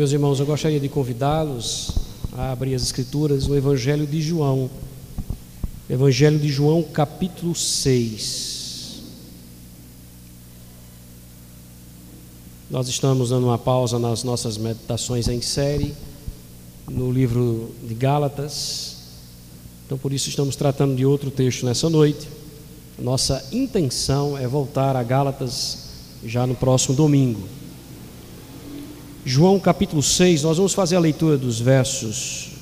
[0.00, 1.90] Meus irmãos, eu gostaria de convidá-los
[2.32, 4.70] a abrir as Escrituras no Evangelho de João.
[5.90, 9.02] Evangelho de João, capítulo 6.
[12.70, 15.94] Nós estamos dando uma pausa nas nossas meditações em série,
[16.90, 18.96] no livro de Gálatas.
[19.84, 22.26] Então, por isso, estamos tratando de outro texto nessa noite.
[22.98, 25.90] Nossa intenção é voltar a Gálatas
[26.24, 27.59] já no próximo domingo.
[29.24, 32.52] João capítulo 6, nós vamos fazer a leitura dos versos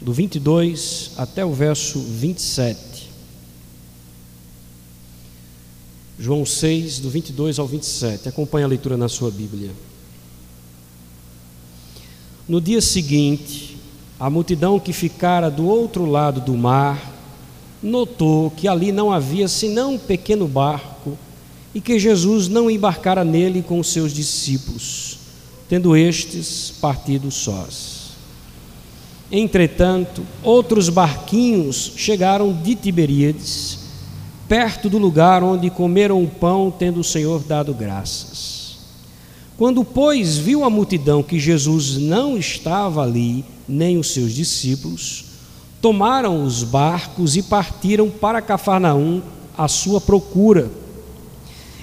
[0.00, 3.08] do 22 até o verso 27.
[6.18, 8.28] João 6, do 22 ao 27.
[8.28, 9.70] Acompanhe a leitura na sua Bíblia.
[12.48, 13.76] No dia seguinte,
[14.18, 17.14] a multidão que ficara do outro lado do mar
[17.80, 21.16] notou que ali não havia senão um pequeno barco
[21.72, 25.17] e que Jesus não embarcara nele com os seus discípulos
[25.68, 28.08] tendo estes partido sós.
[29.30, 33.78] Entretanto, outros barquinhos chegaram de Tiberíades,
[34.48, 38.78] perto do lugar onde comeram o pão, tendo o Senhor dado graças.
[39.58, 45.26] Quando, pois, viu a multidão que Jesus não estava ali, nem os seus discípulos,
[45.82, 49.20] tomaram os barcos e partiram para Cafarnaum
[49.56, 50.70] à sua procura.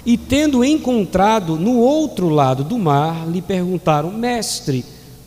[0.06, 4.86] E tendo encontrado no outro lado do mar, lhe perguntaram: Mestre,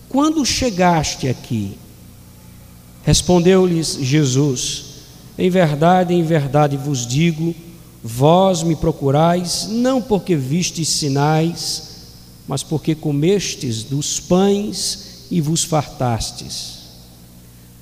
[0.08, 1.76] quando chegaste aqui?
[3.02, 4.84] Respondeu-lhes Jesus:
[5.36, 7.54] Em verdade, em verdade vos digo,
[8.04, 11.88] vós me procurais não porque vistes sinais,
[12.46, 16.78] mas porque comestes dos pães e vos fartastes.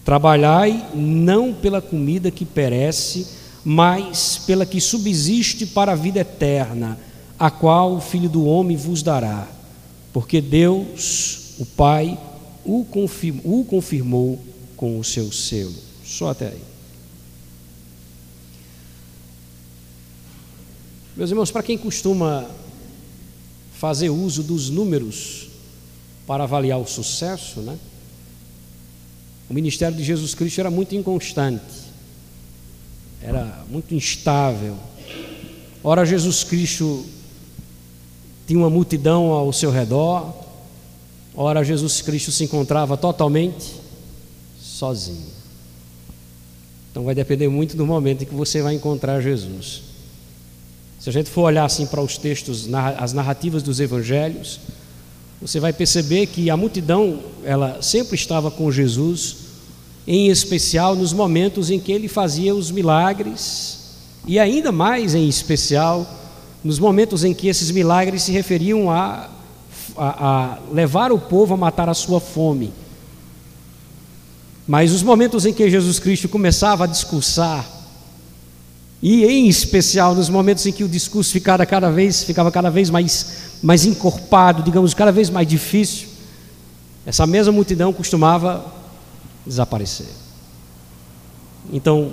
[0.05, 3.27] Trabalhai não pela comida que perece,
[3.69, 6.97] mas pela que subsiste para a vida eterna,
[7.37, 9.49] a qual o Filho do Homem vos dará,
[10.13, 12.17] porque Deus, o Pai,
[12.65, 14.39] o confirmou, o confirmou
[14.77, 15.75] com o seu selo.
[16.05, 16.63] Só até aí.
[21.17, 22.49] Meus irmãos, para quem costuma
[23.73, 25.49] fazer uso dos números
[26.25, 27.77] para avaliar o sucesso, né?
[29.51, 31.86] O ministério de Jesus Cristo era muito inconstante
[33.21, 34.77] era muito instável.
[35.83, 37.05] Ora, Jesus Cristo
[38.47, 40.33] tinha uma multidão ao seu redor,
[41.35, 43.75] ora, Jesus Cristo se encontrava totalmente
[44.61, 45.35] sozinho.
[46.91, 49.83] Então vai depender muito do momento em que você vai encontrar Jesus.
[50.99, 52.69] Se a gente for olhar assim para os textos,
[52.99, 54.61] as narrativas dos evangelhos,
[55.41, 59.46] você vai perceber que a multidão, ela sempre estava com Jesus
[60.07, 63.81] em especial nos momentos em que ele fazia os milagres,
[64.27, 66.07] e ainda mais em especial
[66.63, 69.29] nos momentos em que esses milagres se referiam a,
[69.97, 72.73] a, a levar o povo a matar a sua fome.
[74.67, 77.65] Mas os momentos em que Jesus Cristo começava a discursar,
[79.03, 82.91] e em especial nos momentos em que o discurso ficava cada vez, ficava cada vez
[82.91, 86.09] mais, mais encorpado, digamos, cada vez mais difícil,
[87.05, 88.75] essa mesma multidão costumava
[89.47, 90.09] desaparecer.
[91.73, 92.13] Então,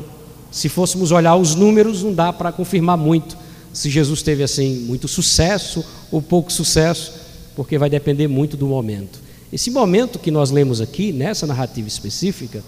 [0.51, 3.37] se fôssemos olhar os números, não dá para confirmar muito
[3.73, 7.11] se Jesus teve assim muito sucesso ou pouco sucesso,
[7.55, 9.19] porque vai depender muito do momento.
[9.51, 12.63] Esse momento que nós lemos aqui, nessa narrativa específica,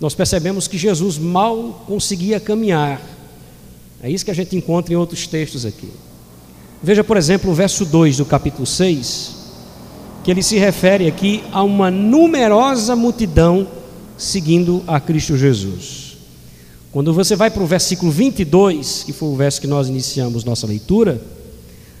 [0.00, 3.00] nós percebemos que Jesus mal conseguia caminhar.
[4.02, 5.90] É isso que a gente encontra em outros textos aqui.
[6.82, 9.34] Veja, por exemplo, o verso 2 do capítulo 6,
[10.22, 13.66] que ele se refere aqui a uma numerosa multidão
[14.18, 16.16] seguindo a Cristo Jesus.
[16.90, 20.66] Quando você vai para o versículo 22, que foi o verso que nós iniciamos nossa
[20.66, 21.22] leitura,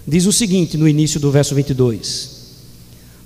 [0.06, 2.30] diz o seguinte no início do verso 22: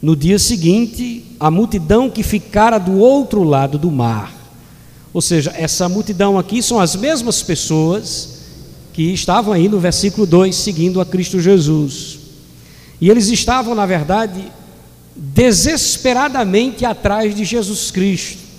[0.02, 4.34] No dia seguinte, a multidão que ficara do outro lado do mar,
[5.14, 8.40] ou seja, essa multidão aqui são as mesmas pessoas
[8.92, 12.18] que estavam aí no versículo 2 seguindo a Cristo Jesus.
[13.00, 14.52] E eles estavam, na verdade,
[15.16, 18.51] desesperadamente atrás de Jesus Cristo.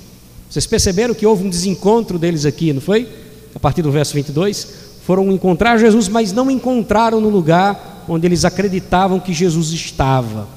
[0.54, 3.10] Vocês perceberam que houve um desencontro deles aqui, não foi?
[3.56, 4.68] A partir do verso 22.
[5.04, 10.48] Foram encontrar Jesus, mas não encontraram no lugar onde eles acreditavam que Jesus estava.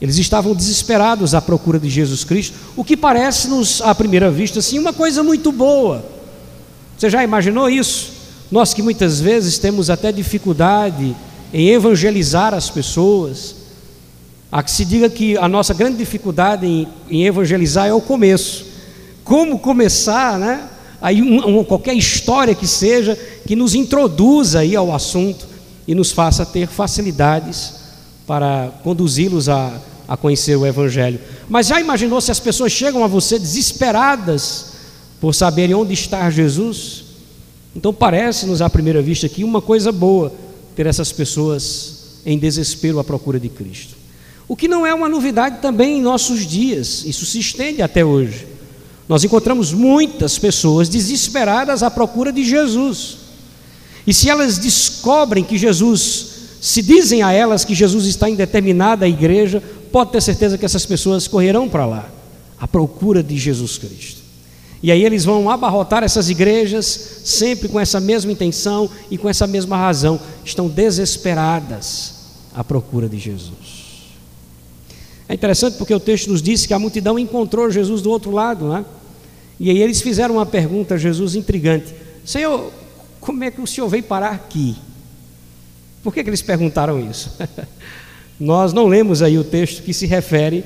[0.00, 4.78] Eles estavam desesperados à procura de Jesus Cristo, o que parece-nos, à primeira vista, assim,
[4.78, 6.04] uma coisa muito boa.
[6.96, 8.12] Você já imaginou isso?
[8.48, 11.16] Nós que muitas vezes temos até dificuldade
[11.52, 13.56] em evangelizar as pessoas,
[14.52, 18.66] Há que se diga que a nossa grande dificuldade em, em evangelizar é o começo.
[19.24, 20.68] Como começar, né?
[21.00, 25.46] Aí um, um, qualquer história que seja que nos introduza aí ao assunto
[25.88, 27.76] e nos faça ter facilidades
[28.26, 29.72] para conduzi-los a,
[30.06, 31.18] a conhecer o Evangelho.
[31.48, 34.72] Mas já imaginou se as pessoas chegam a você desesperadas
[35.18, 37.04] por saberem onde está Jesus?
[37.74, 40.30] Então parece-nos à primeira vista aqui uma coisa boa
[40.76, 44.01] ter essas pessoas em desespero à procura de Cristo.
[44.52, 48.46] O que não é uma novidade também em nossos dias, isso se estende até hoje.
[49.08, 53.16] Nós encontramos muitas pessoas desesperadas à procura de Jesus.
[54.06, 56.26] E se elas descobrem que Jesus,
[56.60, 60.84] se dizem a elas que Jesus está em determinada igreja, pode ter certeza que essas
[60.84, 62.10] pessoas correrão para lá,
[62.60, 64.20] à procura de Jesus Cristo.
[64.82, 69.46] E aí eles vão abarrotar essas igrejas, sempre com essa mesma intenção e com essa
[69.46, 70.20] mesma razão.
[70.44, 72.16] Estão desesperadas
[72.54, 73.71] à procura de Jesus.
[75.28, 78.68] É interessante porque o texto nos diz que a multidão encontrou Jesus do outro lado,
[78.68, 78.84] né?
[79.58, 82.72] E aí eles fizeram uma pergunta a Jesus intrigante: Senhor,
[83.20, 84.76] como é que o senhor veio parar aqui?
[86.02, 87.30] Por que, que eles perguntaram isso?
[88.38, 90.64] Nós não lemos aí o texto que se refere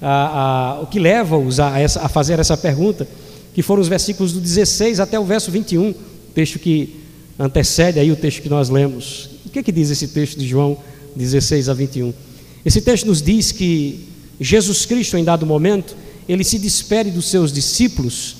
[0.00, 3.06] a, a o que leva-os a, a, fazer essa pergunta,
[3.54, 5.94] que foram os versículos do 16 até o verso 21,
[6.34, 7.00] texto que
[7.38, 9.30] antecede aí o texto que nós lemos.
[9.44, 10.78] O que, que diz esse texto de João
[11.14, 12.14] 16 a 21?
[12.64, 14.08] Esse texto nos diz que
[14.40, 15.96] Jesus Cristo, em dado momento,
[16.28, 18.36] ele se despede dos seus discípulos,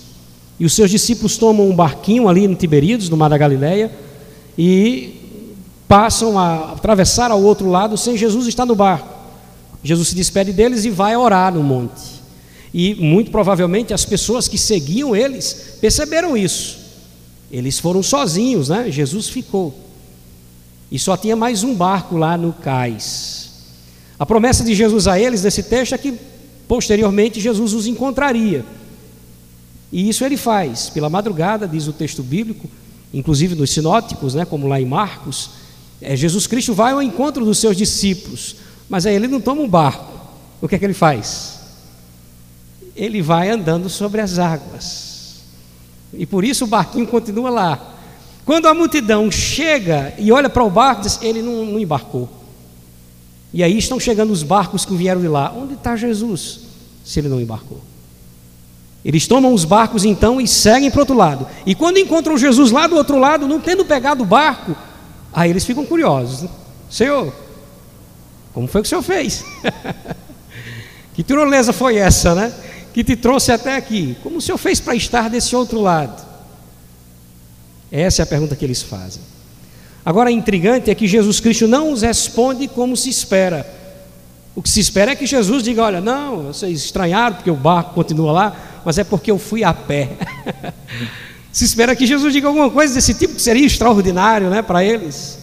[0.58, 3.92] e os seus discípulos tomam um barquinho ali no Tiberíades, no mar da Galileia,
[4.56, 5.20] e
[5.86, 9.14] passam a atravessar ao outro lado sem Jesus estar no barco.
[9.82, 12.02] Jesus se despede deles e vai orar no monte.
[12.72, 16.78] E muito provavelmente as pessoas que seguiam eles perceberam isso.
[17.50, 18.90] Eles foram sozinhos, né?
[18.90, 19.78] Jesus ficou.
[20.90, 23.53] E só tinha mais um barco lá no cais.
[24.18, 26.18] A promessa de Jesus a eles nesse texto é que
[26.68, 28.64] posteriormente Jesus os encontraria.
[29.92, 32.68] E isso ele faz pela madrugada, diz o texto bíblico,
[33.12, 35.50] inclusive nos sinóticos, né, como lá em Marcos,
[36.00, 38.56] é, Jesus Cristo vai ao encontro dos seus discípulos,
[38.88, 40.12] mas aí ele não toma um barco.
[40.60, 41.60] O que é que ele faz?
[42.94, 45.36] Ele vai andando sobre as águas.
[46.12, 47.94] E por isso o barquinho continua lá.
[48.44, 52.28] Quando a multidão chega e olha para o barco, diz, ele não, não embarcou.
[53.54, 55.54] E aí estão chegando os barcos que vieram de lá.
[55.56, 56.62] Onde está Jesus?
[57.04, 57.80] Se ele não embarcou.
[59.04, 61.46] Eles tomam os barcos então e seguem para o outro lado.
[61.64, 64.74] E quando encontram Jesus lá do outro lado, não tendo pegado o barco,
[65.32, 66.42] aí eles ficam curiosos.
[66.42, 66.48] Né?
[66.90, 67.32] Senhor,
[68.52, 69.44] como foi que o senhor fez?
[71.14, 72.52] que tirolesa foi essa, né?
[72.92, 74.16] Que te trouxe até aqui?
[74.20, 76.26] Como o senhor fez para estar desse outro lado?
[77.92, 79.22] Essa é a pergunta que eles fazem.
[80.04, 83.66] Agora, intrigante é que Jesus Cristo não os responde como se espera.
[84.54, 87.94] O que se espera é que Jesus diga: Olha, não, vocês estranharam porque o barco
[87.94, 90.10] continua lá, mas é porque eu fui a pé.
[91.50, 95.38] se espera que Jesus diga alguma coisa desse tipo que seria extraordinário né, para eles.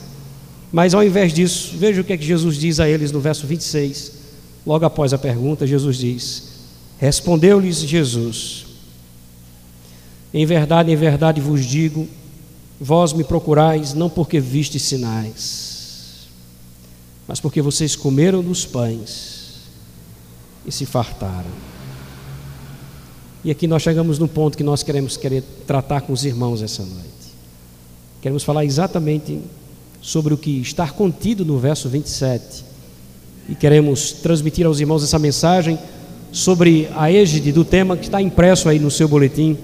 [0.71, 3.47] Mas ao invés disso, veja o que é que Jesus diz a eles no verso
[3.47, 4.13] 26.
[4.65, 6.43] Logo após a pergunta, Jesus diz:
[6.99, 8.67] Respondeu-lhes Jesus:
[10.31, 12.07] Em verdade, em verdade vos digo
[12.83, 16.27] Vós me procurais não porque vistes sinais,
[17.27, 19.67] mas porque vocês comeram dos pães
[20.65, 21.51] e se fartaram.
[23.43, 26.83] E aqui nós chegamos no ponto que nós queremos querer tratar com os irmãos essa
[26.83, 27.07] noite.
[28.19, 29.39] Queremos falar exatamente
[30.01, 32.65] sobre o que está contido no verso 27.
[33.47, 35.77] E queremos transmitir aos irmãos essa mensagem
[36.31, 39.55] sobre a égide do tema que está impresso aí no seu boletim.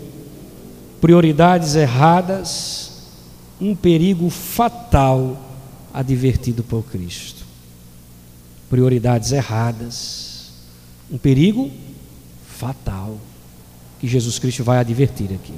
[1.01, 2.86] Prioridades erradas
[3.59, 5.41] um perigo fatal
[5.93, 7.45] advertido por Cristo.
[8.69, 10.51] Prioridades erradas,
[11.09, 11.71] um perigo
[12.47, 13.17] fatal
[13.99, 15.53] que Jesus Cristo vai advertir aqui.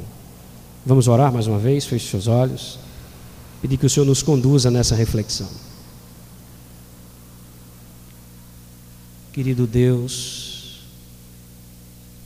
[0.85, 2.79] Vamos orar mais uma vez, feche seus olhos,
[3.61, 5.49] pedir que o Senhor nos conduza nessa reflexão.
[9.33, 10.83] Querido Deus,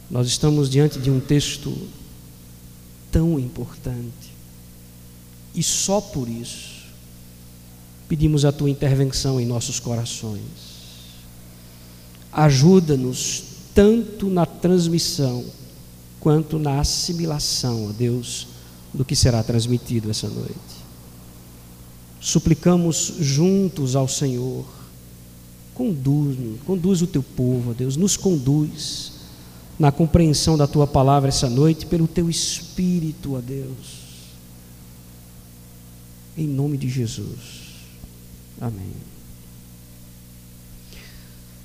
[0.10, 1.76] nós estamos diante de um texto
[3.12, 4.33] tão importante
[5.56, 6.84] e só por isso
[8.08, 10.42] pedimos a tua intervenção em nossos corações.
[12.32, 13.44] Ajuda-nos
[13.74, 15.44] tanto na transmissão
[16.20, 18.48] quanto na assimilação, ó Deus,
[18.94, 20.84] do que será transmitido essa noite.
[22.20, 24.66] Suplicamos juntos ao Senhor,
[25.74, 29.14] conduz, conduz o teu povo, ó Deus, nos conduz
[29.78, 34.03] na compreensão da tua palavra essa noite pelo teu espírito, ó Deus
[36.38, 37.64] em nome de Jesus.
[38.60, 38.94] Amém.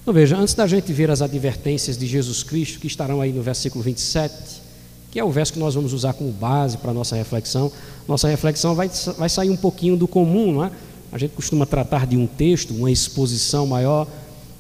[0.03, 3.43] Então veja, antes da gente ver as advertências de Jesus Cristo, que estarão aí no
[3.43, 4.63] versículo 27,
[5.11, 7.71] que é o verso que nós vamos usar como base para a nossa reflexão,
[8.07, 10.71] nossa reflexão vai, vai sair um pouquinho do comum, não é?
[11.11, 14.07] A gente costuma tratar de um texto, uma exposição maior,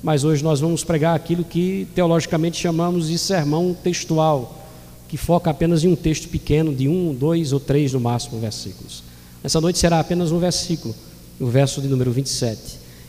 [0.02, 4.66] mas hoje nós vamos pregar aquilo que teologicamente chamamos de sermão textual,
[5.08, 9.02] que foca apenas em um texto pequeno, de um, dois ou três no máximo versículos.
[9.42, 10.94] Essa noite será apenas um versículo,
[11.40, 12.60] o verso de número 27.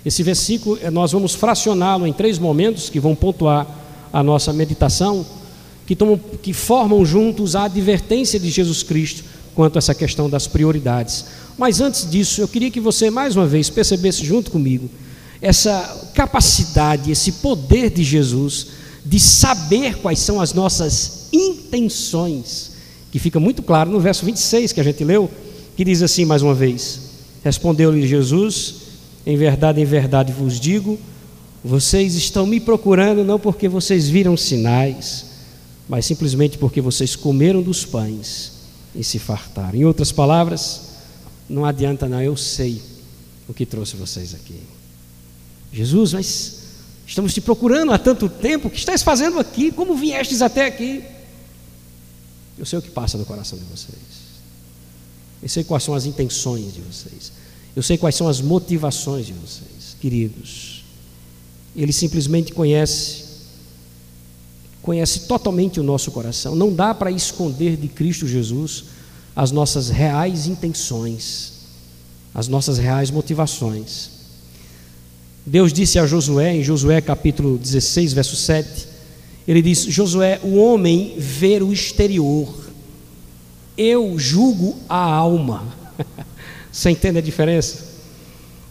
[0.05, 3.67] Esse versículo eh, nós vamos fracioná-lo em três momentos que vão pontuar
[4.13, 5.25] a nossa meditação,
[5.85, 9.23] que, tomam, que formam juntos a advertência de Jesus Cristo
[9.55, 11.25] quanto a essa questão das prioridades.
[11.57, 14.89] Mas antes disso, eu queria que você mais uma vez percebesse junto comigo
[15.41, 18.67] essa capacidade, esse poder de Jesus
[19.05, 22.71] de saber quais são as nossas intenções,
[23.11, 25.29] que fica muito claro no verso 26 que a gente leu,
[25.79, 26.99] que diz assim mais uma vez:
[27.41, 28.75] Respondeu-lhe Jesus:
[29.25, 30.99] Em verdade, em verdade vos digo,
[31.63, 35.27] vocês estão me procurando não porque vocês viram sinais,
[35.87, 38.51] mas simplesmente porque vocês comeram dos pães
[38.93, 39.79] e se fartaram.
[39.79, 40.81] Em outras palavras,
[41.47, 42.81] não adianta não, eu sei
[43.47, 44.59] o que trouxe vocês aqui.
[45.71, 46.59] Jesus, mas
[47.07, 49.71] estamos te procurando há tanto tempo, o que estás fazendo aqui?
[49.71, 51.01] Como viestes até aqui?
[52.57, 54.18] Eu sei o que passa no coração de vocês.
[55.41, 57.31] Eu sei quais são as intenções de vocês.
[57.75, 60.83] Eu sei quais são as motivações de vocês, queridos.
[61.75, 63.29] Ele simplesmente conhece
[64.81, 66.55] conhece totalmente o nosso coração.
[66.55, 68.85] Não dá para esconder de Cristo Jesus
[69.35, 71.53] as nossas reais intenções,
[72.33, 74.09] as nossas reais motivações.
[75.45, 78.87] Deus disse a Josué, em Josué capítulo 16, verso 7,
[79.47, 82.68] ele diz: Josué, o homem vê o exterior,
[83.81, 85.63] eu julgo a alma.
[86.71, 87.87] Você entende a diferença?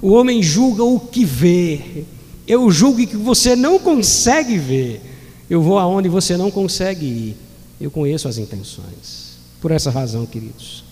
[0.00, 2.04] O homem julga o que vê,
[2.46, 5.02] eu julgo que você não consegue ver.
[5.50, 7.36] Eu vou aonde você não consegue ir.
[7.80, 9.38] Eu conheço as intenções.
[9.60, 10.84] Por essa razão, queridos.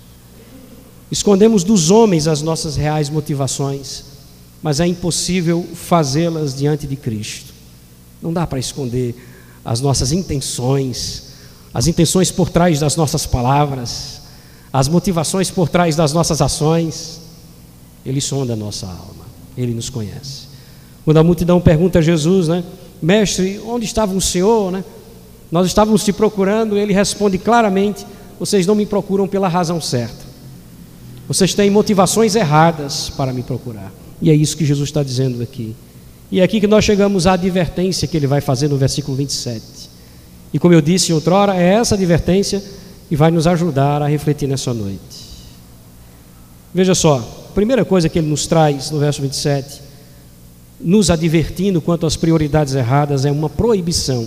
[1.09, 4.17] Escondemos dos homens as nossas reais motivações
[4.63, 7.53] mas é impossível fazê-las diante de Cristo.
[8.21, 9.15] Não dá para esconder
[9.65, 11.26] as nossas intenções,
[11.77, 14.23] as intenções por trás das nossas palavras,
[14.73, 17.21] as motivações por trás das nossas ações.
[18.03, 19.27] Ele sonda a nossa alma,
[19.59, 20.47] ele nos conhece.
[21.05, 22.65] Quando a multidão pergunta a Jesus, né,
[23.03, 24.83] mestre, onde estava o Senhor, né?
[25.53, 28.07] Nós estávamos te procurando, ele responde claramente:
[28.41, 30.25] vocês não me procuram pela razão certa.
[31.29, 33.93] Vocês têm motivações erradas para me procurar.
[34.23, 35.77] E é isso que Jesus está dizendo aqui.
[36.33, 39.76] E é aqui que nós chegamos à advertência que ele vai fazer no versículo 27.
[40.57, 42.65] E como eu disse outrora, é essa advertência
[43.09, 45.27] que vai nos ajudar a refletir nessa noite.
[46.73, 47.19] Veja só,
[47.51, 49.83] a primeira coisa que ele nos traz no verso 27,
[50.81, 54.27] nos advertindo quanto às prioridades erradas, é uma proibição.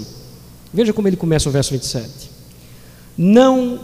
[0.72, 2.08] Veja como ele começa o verso 27.
[3.18, 3.80] Não,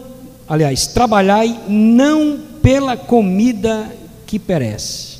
[0.48, 3.92] aliás, trabalhai não pela comida
[4.28, 5.16] que perece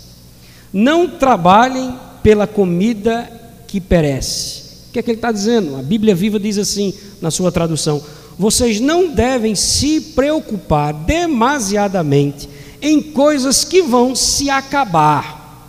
[0.76, 3.32] não trabalhem pela comida
[3.66, 4.65] que perece.
[4.96, 5.76] Que é que ele está dizendo?
[5.76, 8.02] A Bíblia Viva diz assim, na sua tradução:
[8.40, 12.48] vocês não devem se preocupar demasiadamente
[12.82, 15.68] em coisas que vão se acabar.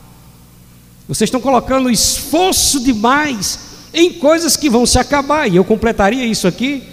[1.08, 3.58] Vocês estão colocando esforço demais
[3.92, 5.50] em coisas que vão se acabar.
[5.50, 6.84] E eu completaria isso aqui.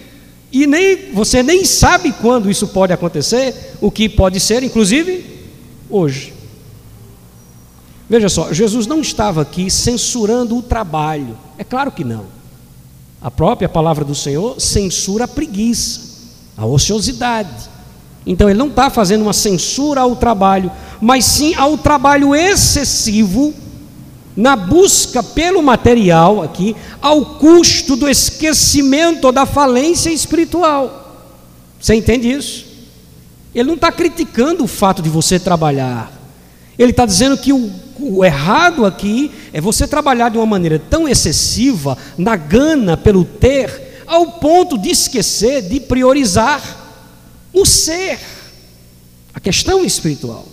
[0.52, 5.24] E nem você nem sabe quando isso pode acontecer, o que pode ser, inclusive,
[5.88, 6.33] hoje.
[8.14, 11.36] Veja só, Jesus não estava aqui censurando o trabalho.
[11.58, 12.26] É claro que não.
[13.20, 16.00] A própria palavra do Senhor censura a preguiça,
[16.56, 17.72] a ociosidade.
[18.24, 23.52] Então ele não está fazendo uma censura ao trabalho, mas sim ao trabalho excessivo
[24.36, 31.18] na busca pelo material aqui, ao custo do esquecimento da falência espiritual.
[31.80, 32.64] Você entende isso?
[33.56, 36.14] Ele não está criticando o fato de você trabalhar.
[36.78, 41.08] Ele está dizendo que o o errado aqui é você trabalhar de uma maneira tão
[41.08, 46.62] excessiva, na gana pelo ter, ao ponto de esquecer de priorizar
[47.54, 48.20] o ser,
[49.34, 50.46] a questão espiritual.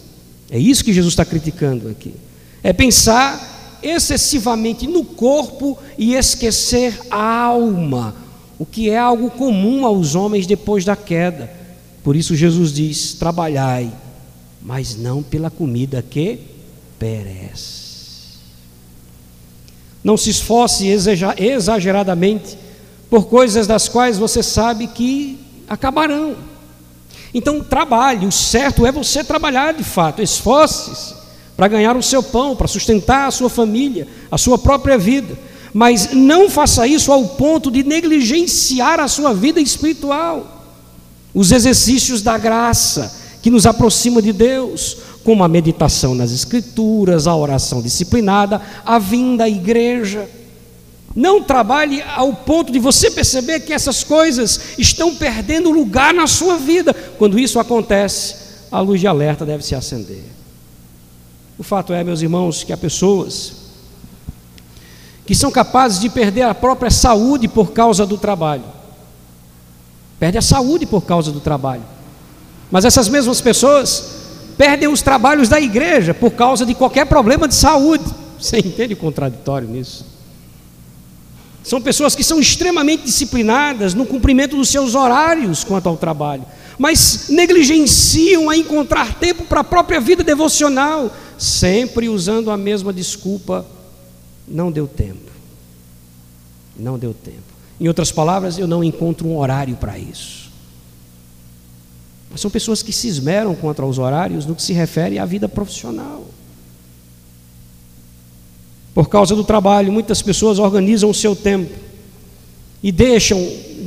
[0.51, 2.15] É isso que Jesus está criticando aqui.
[2.63, 8.15] É pensar excessivamente no corpo e esquecer a alma,
[8.59, 11.51] o que é algo comum aos homens depois da queda.
[12.03, 13.91] Por isso Jesus diz: trabalhai,
[14.61, 16.50] mas não pela comida que
[17.01, 17.81] perece.
[20.05, 22.57] Não se esforce exageradamente
[23.09, 26.37] por coisas das quais você sabe que acabarão.
[27.33, 31.15] Então, trabalhe, o certo é você trabalhar de fato, esforce-se
[31.57, 35.39] para ganhar o seu pão, para sustentar a sua família, a sua própria vida.
[35.73, 40.65] Mas não faça isso ao ponto de negligenciar a sua vida espiritual,
[41.33, 47.35] os exercícios da graça que nos aproxima de Deus, como a meditação nas Escrituras, a
[47.35, 50.29] oração disciplinada, a vinda à igreja.
[51.15, 56.57] Não trabalhe ao ponto de você perceber que essas coisas estão perdendo lugar na sua
[56.57, 56.95] vida.
[57.19, 58.37] Quando isso acontece,
[58.71, 60.25] a luz de alerta deve se acender.
[61.59, 63.61] O fato é, meus irmãos, que há pessoas
[65.27, 68.65] que são capazes de perder a própria saúde por causa do trabalho.
[70.19, 71.85] Perde a saúde por causa do trabalho.
[72.71, 74.20] Mas essas mesmas pessoas
[74.61, 78.05] perdem os trabalhos da igreja por causa de qualquer problema de saúde.
[78.39, 80.05] Você entende o contraditório nisso?
[81.65, 86.45] São pessoas que são extremamente disciplinadas no cumprimento dos seus horários quanto ao trabalho,
[86.79, 93.65] mas negligenciam a encontrar tempo para a própria vida devocional, sempre usando a mesma desculpa:
[94.47, 95.31] não deu tempo.
[96.79, 97.39] Não deu tempo.
[97.81, 100.40] Em outras palavras, eu não encontro um horário para isso.
[102.31, 105.49] Mas são pessoas que se esmeram contra os horários no que se refere à vida
[105.49, 106.27] profissional.
[108.95, 111.75] Por causa do trabalho, muitas pessoas organizam o seu tempo
[112.83, 113.39] e deixam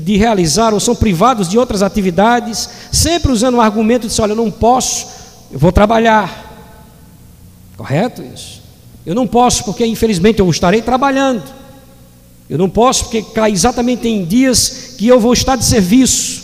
[0.04, 4.36] de realizar ou são privados de outras atividades, sempre usando o argumento de: olha, eu
[4.36, 5.08] não posso,
[5.52, 6.52] eu vou trabalhar.
[7.78, 8.62] Correto isso?
[9.06, 11.44] Eu não posso porque infelizmente eu estarei trabalhando.
[12.50, 16.43] Eu não posso porque cai exatamente em dias que eu vou estar de serviço.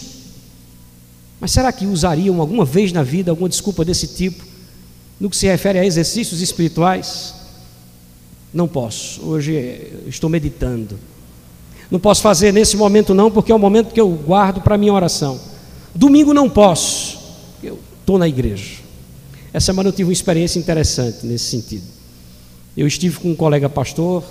[1.40, 4.44] Mas será que usariam alguma vez na vida alguma desculpa desse tipo
[5.20, 7.34] no que se refere a exercícios espirituais?
[8.54, 11.00] Não posso, hoje estou meditando.
[11.90, 14.94] Não posso fazer nesse momento, não, porque é o momento que eu guardo para minha
[14.94, 15.40] oração.
[15.94, 17.20] Domingo não posso,
[17.64, 18.80] eu estou na igreja.
[19.52, 21.84] Essa semana eu tive uma experiência interessante nesse sentido.
[22.78, 24.24] Eu estive com um colega pastor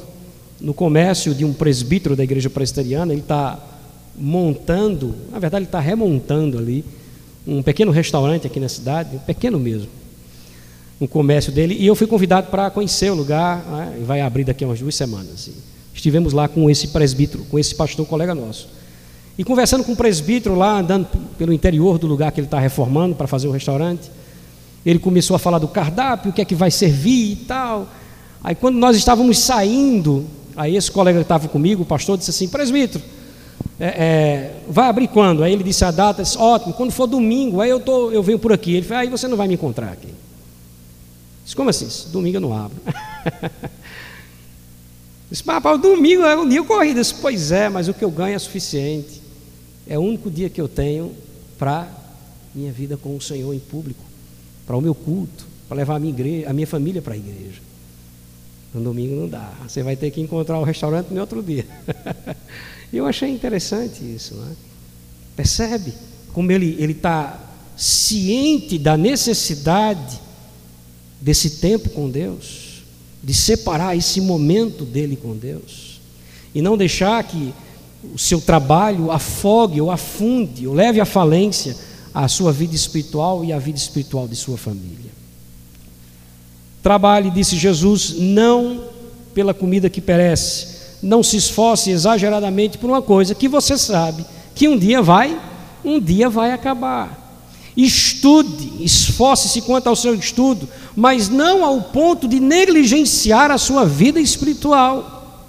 [0.61, 3.59] no comércio de um presbítero da igreja presbiteriana, ele está
[4.17, 6.85] montando, na verdade, ele está remontando ali,
[7.47, 9.89] um pequeno restaurante aqui na cidade, um pequeno mesmo
[11.01, 14.45] um comércio dele, e eu fui convidado para conhecer o lugar, né, e vai abrir
[14.45, 15.49] daqui a umas duas semanas.
[15.95, 18.69] Estivemos lá com esse presbítero, com esse pastor colega nosso.
[19.37, 23.15] E conversando com o presbítero lá, andando pelo interior do lugar que ele está reformando
[23.15, 24.11] para fazer o restaurante,
[24.85, 27.89] ele começou a falar do cardápio, o que é que vai servir e tal.
[28.43, 30.25] Aí quando nós estávamos saindo,
[30.57, 33.05] aí esse colega que estava comigo, o pastor, disse assim, presbítero,
[33.81, 35.45] é, é, vai abrir quando?
[35.45, 38.39] Aí ele disse a data, disse, ótimo, quando for domingo, aí eu, tô, eu venho
[38.39, 38.75] por aqui.
[38.75, 40.13] Ele falou, aí você não vai me encontrar aqui.
[41.45, 41.89] Disse, como assim?
[42.11, 42.77] Domingo eu não abro.
[45.31, 47.01] Disse, papai, domingo é um dia corrido.
[47.01, 49.23] Disse, pois é, mas o que eu ganho é suficiente.
[49.87, 51.15] É o único dia que eu tenho
[51.59, 51.87] para
[52.55, 54.03] minha vida com o Senhor em público,
[54.67, 57.61] para o meu culto, para levar a minha, igreja, a minha família para a igreja.
[58.75, 59.51] No domingo não dá.
[59.67, 61.65] Você vai ter que encontrar o restaurante no outro dia.
[62.97, 64.35] eu achei interessante isso.
[64.35, 64.57] Né?
[65.37, 65.93] Percebe
[66.33, 67.39] como ele está
[67.77, 70.21] ciente da necessidade
[71.21, 72.83] desse tempo com Deus,
[73.23, 76.01] de separar esse momento dele com Deus,
[76.55, 77.53] e não deixar que
[78.15, 81.77] o seu trabalho afogue ou afunde ou leve à falência
[82.15, 85.11] a sua vida espiritual e a vida espiritual de sua família.
[86.83, 88.85] Trabalhe, disse Jesus, não
[89.35, 94.67] pela comida que perece, não se esforce exageradamente por uma coisa que você sabe que
[94.67, 95.39] um dia vai,
[95.85, 97.29] um dia vai acabar.
[97.77, 104.19] Estude, esforce-se quanto ao seu estudo, mas não ao ponto de negligenciar a sua vida
[104.19, 105.47] espiritual.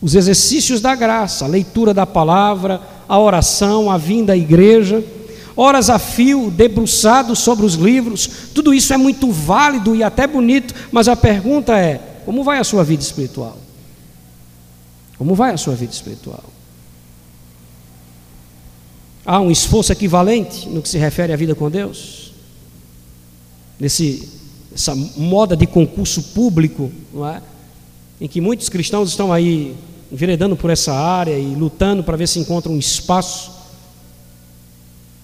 [0.00, 5.04] Os exercícios da graça, a leitura da palavra, a oração, a vinda à igreja,
[5.56, 10.74] horas a fio, debruçado sobre os livros, tudo isso é muito válido e até bonito,
[10.90, 13.61] mas a pergunta é: como vai a sua vida espiritual?
[15.22, 16.42] Como vai a sua vida espiritual?
[19.24, 22.32] Há um esforço equivalente no que se refere à vida com Deus?
[23.78, 24.28] Nesse,
[24.74, 27.40] essa moda de concurso público, não é?
[28.20, 29.76] em que muitos cristãos estão aí
[30.10, 33.52] enveredando por essa área e lutando para ver se encontram um espaço,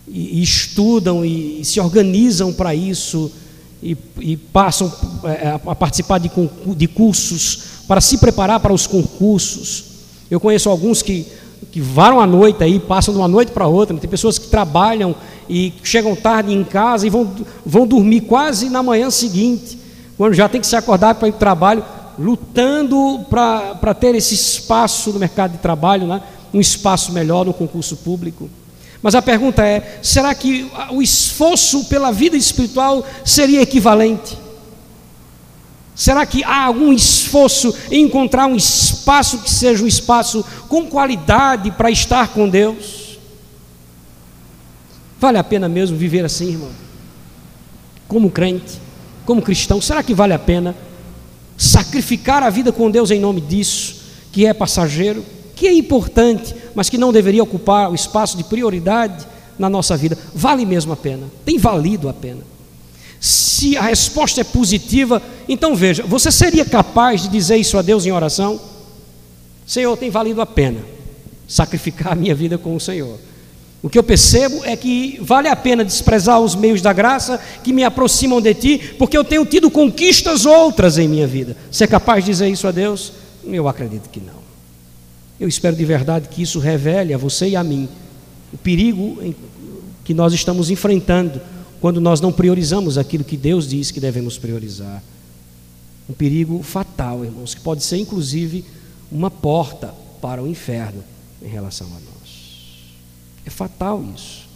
[0.07, 3.33] e, e estudam e, e, se organizam para isso,
[3.83, 4.93] e, e passam
[5.25, 6.31] é, a participar de,
[6.77, 9.88] de cursos para se preparar para os concursos.
[10.31, 11.27] Eu conheço alguns que
[11.71, 13.97] que varam a noite aí, passam de uma noite para outra.
[13.97, 15.15] Tem pessoas que trabalham
[15.49, 17.31] e chegam tarde em casa e vão,
[17.65, 19.79] vão dormir quase na manhã seguinte,
[20.17, 21.85] quando já tem que se acordar para ir para o trabalho,
[22.19, 26.23] lutando para ter esse espaço no mercado de trabalho, né?
[26.53, 28.49] um espaço melhor no concurso público.
[29.03, 34.37] Mas a pergunta é: será que o esforço pela vida espiritual seria equivalente?
[35.99, 41.71] Será que há algum esforço em encontrar um espaço que seja um espaço com qualidade
[41.73, 43.19] para estar com Deus?
[45.21, 46.71] Vale a pena mesmo viver assim, irmão?
[48.07, 48.81] Como crente,
[49.27, 50.75] como cristão, será que vale a pena
[51.57, 53.99] sacrificar a vida com Deus em nome disso?
[54.33, 55.25] que é passageiro,
[55.57, 59.27] que é importante, mas que não deveria ocupar o espaço de prioridade
[59.59, 62.43] na nossa vida, vale mesmo a pena, tem valido a pena.
[63.21, 68.07] Se a resposta é positiva, então veja, você seria capaz de dizer isso a Deus
[68.07, 68.61] em oração?
[69.67, 70.81] Senhor, tem valido a pena
[71.47, 73.19] sacrificar a minha vida com o Senhor.
[73.83, 77.73] O que eu percebo é que vale a pena desprezar os meios da graça que
[77.73, 81.57] me aproximam de Ti, porque eu tenho tido conquistas outras em minha vida.
[81.71, 83.13] Você é capaz de dizer isso a Deus?
[83.45, 84.39] Eu acredito que não.
[85.41, 87.89] Eu espero de verdade que isso revele a você e a mim
[88.53, 89.19] o perigo
[90.05, 91.41] que nós estamos enfrentando
[91.81, 95.03] quando nós não priorizamos aquilo que Deus diz que devemos priorizar.
[96.09, 98.65] Um perigo fatal, irmãos, que pode ser inclusive
[99.11, 101.05] uma porta para o inferno
[101.43, 102.89] em relação a nós.
[103.45, 104.49] É fatal isso.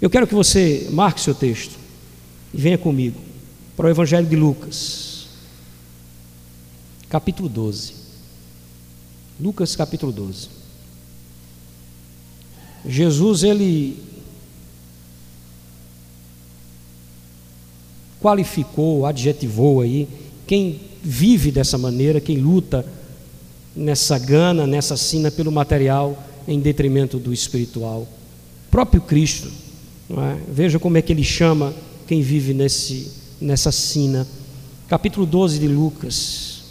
[0.00, 1.78] Eu quero que você marque seu texto
[2.52, 3.18] e venha comigo
[3.76, 5.26] para o Evangelho de Lucas,
[7.08, 7.94] capítulo 12.
[9.40, 10.48] Lucas, capítulo 12.
[12.86, 14.11] Jesus, ele
[18.22, 20.08] qualificou, adjetivou aí
[20.46, 22.86] quem vive dessa maneira, quem luta
[23.74, 28.02] nessa gana, nessa sina pelo material em detrimento do espiritual.
[28.02, 29.50] O próprio Cristo,
[30.10, 30.36] é?
[30.48, 31.74] veja como é que ele chama
[32.06, 34.26] quem vive nesse, nessa sina.
[34.88, 36.62] Capítulo 12 de Lucas,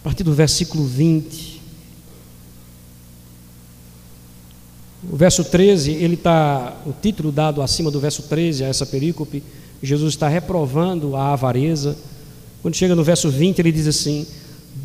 [0.00, 1.57] a partir do versículo 20.
[5.10, 9.42] O verso 13, ele está, o título dado acima do verso 13 a essa perícope,
[9.82, 11.96] Jesus está reprovando a avareza.
[12.60, 14.26] Quando chega no verso 20, ele diz assim: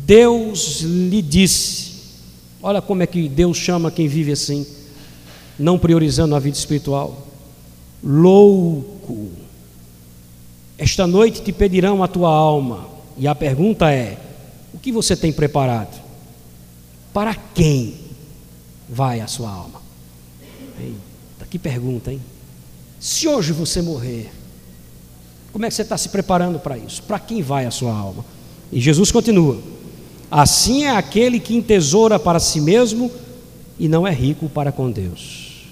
[0.06, 1.92] Deus lhe disse,
[2.62, 4.66] olha como é que Deus chama quem vive assim,
[5.58, 7.26] não priorizando a vida espiritual.
[8.02, 9.30] Louco,
[10.78, 14.18] esta noite te pedirão a tua alma, e a pergunta é:
[14.72, 16.02] o que você tem preparado?
[17.12, 17.94] Para quem
[18.88, 19.83] vai a sua alma?
[20.80, 22.20] Eita, que pergunta, hein?
[23.00, 24.30] Se hoje você morrer,
[25.52, 27.02] como é que você está se preparando para isso?
[27.02, 28.24] Para quem vai a sua alma?
[28.72, 29.58] E Jesus continua:
[30.30, 33.10] Assim é aquele que entesoura para si mesmo
[33.78, 35.68] e não é rico para com Deus.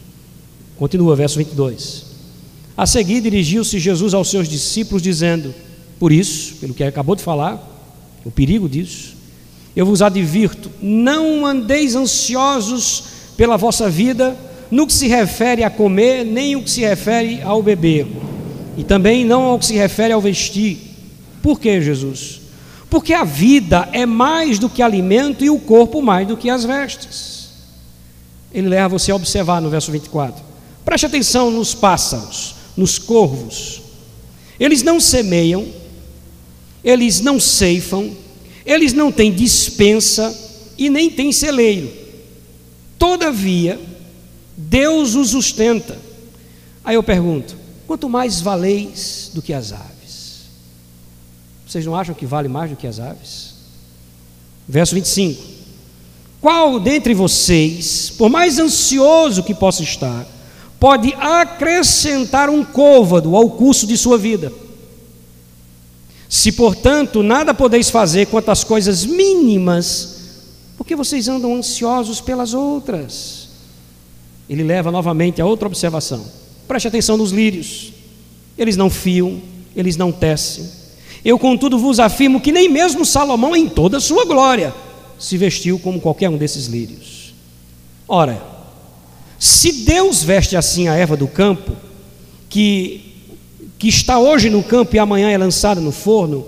[0.76, 2.06] Continua, verso 22.
[2.76, 5.54] A seguir dirigiu-se Jesus aos seus discípulos, dizendo:
[5.98, 7.68] Por isso, pelo que acabou de falar,
[8.24, 9.14] o perigo disso,
[9.74, 13.04] eu vos advirto: não andeis ansiosos
[13.36, 14.36] pela vossa vida,
[14.72, 18.06] no que se refere a comer, nem o que se refere ao beber,
[18.74, 20.78] e também não ao que se refere ao vestir.
[21.42, 22.40] Por que, Jesus?
[22.88, 26.64] Porque a vida é mais do que alimento e o corpo mais do que as
[26.64, 27.50] vestes.
[28.50, 30.42] Ele leva você a observar no verso 24.
[30.82, 33.82] Preste atenção nos pássaros, nos corvos.
[34.58, 35.66] Eles não semeiam,
[36.82, 38.10] eles não ceifam,
[38.64, 40.34] eles não têm dispensa
[40.78, 41.90] e nem têm celeiro.
[42.98, 43.78] Todavia,
[44.68, 45.98] Deus os sustenta.
[46.84, 50.42] Aí eu pergunto: quanto mais valeis do que as aves?
[51.66, 53.54] Vocês não acham que vale mais do que as aves?
[54.68, 55.42] Verso 25:
[56.40, 60.26] Qual dentre vocês, por mais ansioso que possa estar,
[60.78, 64.52] pode acrescentar um côvado ao curso de sua vida?
[66.28, 70.16] Se, portanto, nada podeis fazer quanto às coisas mínimas,
[70.78, 73.41] por que vocês andam ansiosos pelas outras?
[74.48, 76.24] Ele leva novamente a outra observação.
[76.68, 77.92] Preste atenção nos lírios.
[78.58, 79.40] Eles não fiam,
[79.74, 80.82] eles não tecem,
[81.24, 84.74] eu, contudo, vos afirmo que nem mesmo Salomão, em toda a sua glória,
[85.18, 87.32] se vestiu como qualquer um desses lírios.
[88.08, 88.42] Ora,
[89.38, 91.72] se Deus veste assim a erva do campo,
[92.48, 93.14] que,
[93.78, 96.46] que está hoje no campo e amanhã é lançada no forno,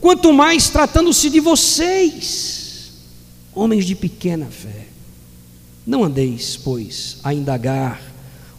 [0.00, 2.92] quanto mais tratando-se de vocês,
[3.54, 4.86] homens de pequena fé.
[5.86, 8.00] Não andeis, pois, a indagar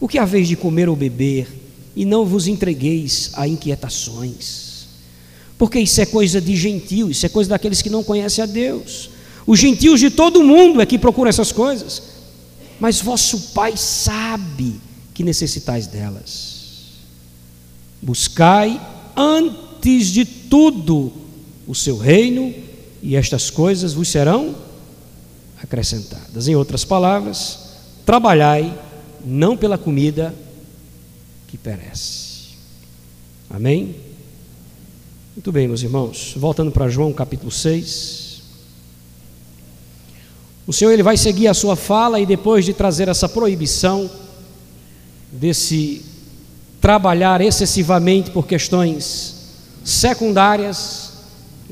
[0.00, 1.48] o que haveis de comer ou beber,
[1.94, 4.66] e não vos entregueis a inquietações
[5.58, 9.10] porque isso é coisa de gentil, isso é coisa daqueles que não conhecem a Deus.
[9.46, 12.02] Os gentios de todo mundo é que procuram essas coisas.
[12.78, 14.78] Mas vosso Pai sabe
[15.14, 16.56] que necessitais delas.
[18.02, 18.80] Buscai
[19.16, 21.12] antes de tudo
[21.66, 22.54] o seu reino,
[23.02, 24.54] e estas coisas vos serão
[25.66, 26.46] acrescentadas.
[26.48, 27.58] Em outras palavras,
[28.06, 28.72] trabalhai
[29.24, 30.32] não pela comida
[31.48, 32.54] que perece.
[33.50, 33.96] Amém?
[35.34, 38.42] Muito bem, meus irmãos, voltando para João capítulo 6.
[40.66, 44.10] O Senhor ele vai seguir a sua fala e depois de trazer essa proibição
[45.30, 46.04] desse
[46.80, 49.34] trabalhar excessivamente por questões
[49.84, 51.12] secundárias,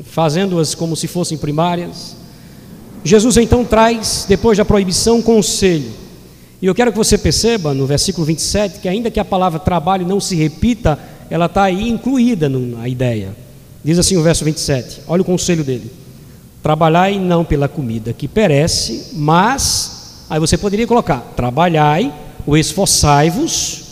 [0.04, 2.16] fazendo-as como se fossem primárias.
[3.05, 5.93] Jesus então traz, depois da proibição, um conselho.
[6.62, 10.07] E eu quero que você perceba no versículo 27 que, ainda que a palavra trabalho
[10.07, 13.37] não se repita, ela está aí incluída na ideia.
[13.85, 15.93] Diz assim o verso 27, olha o conselho dele:
[16.62, 22.11] Trabalhai não pela comida que perece, mas, aí você poderia colocar: Trabalhai
[22.47, 23.83] ou esforçai-vos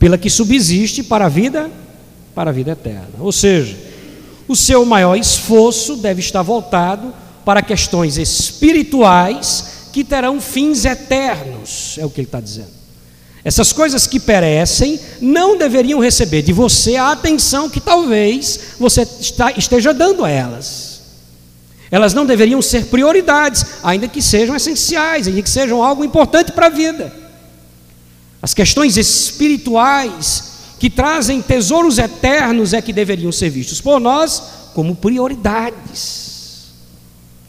[0.00, 1.70] pela que subsiste para a vida,
[2.34, 3.10] para a vida eterna.
[3.20, 3.76] Ou seja,
[4.48, 12.06] o seu maior esforço deve estar voltado para questões espirituais que terão fins eternos, é
[12.06, 12.82] o que ele está dizendo.
[13.44, 19.06] Essas coisas que perecem não deveriam receber de você a atenção que talvez você
[19.56, 21.00] esteja dando a elas.
[21.90, 26.66] Elas não deveriam ser prioridades, ainda que sejam essenciais, ainda que sejam algo importante para
[26.66, 27.12] a vida.
[28.40, 34.96] As questões espirituais que trazem tesouros eternos é que deveriam ser vistos por nós como
[34.96, 36.21] prioridades.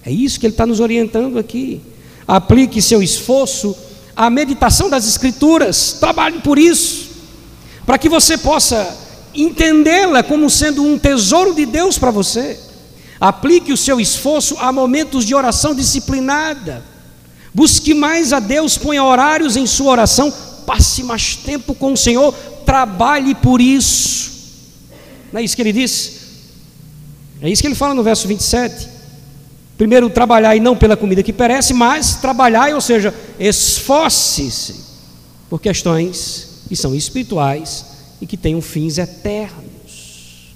[0.05, 1.81] É isso que ele está nos orientando aqui.
[2.27, 3.75] Aplique seu esforço
[4.15, 7.09] à meditação das Escrituras, trabalhe por isso,
[7.85, 8.97] para que você possa
[9.33, 12.59] entendê-la como sendo um tesouro de Deus para você.
[13.19, 16.83] Aplique o seu esforço a momentos de oração disciplinada.
[17.53, 20.33] Busque mais a Deus, ponha horários em sua oração,
[20.65, 22.33] passe mais tempo com o Senhor,
[22.65, 24.31] trabalhe por isso.
[25.31, 26.23] Não é isso que ele disse?
[27.41, 28.87] É isso que ele fala no verso 27.
[29.77, 34.83] Primeiro, trabalhar e não pela comida que perece, mas trabalhar, ou seja, esforce-se
[35.49, 37.85] por questões que são espirituais
[38.21, 40.53] e que tenham fins eternos.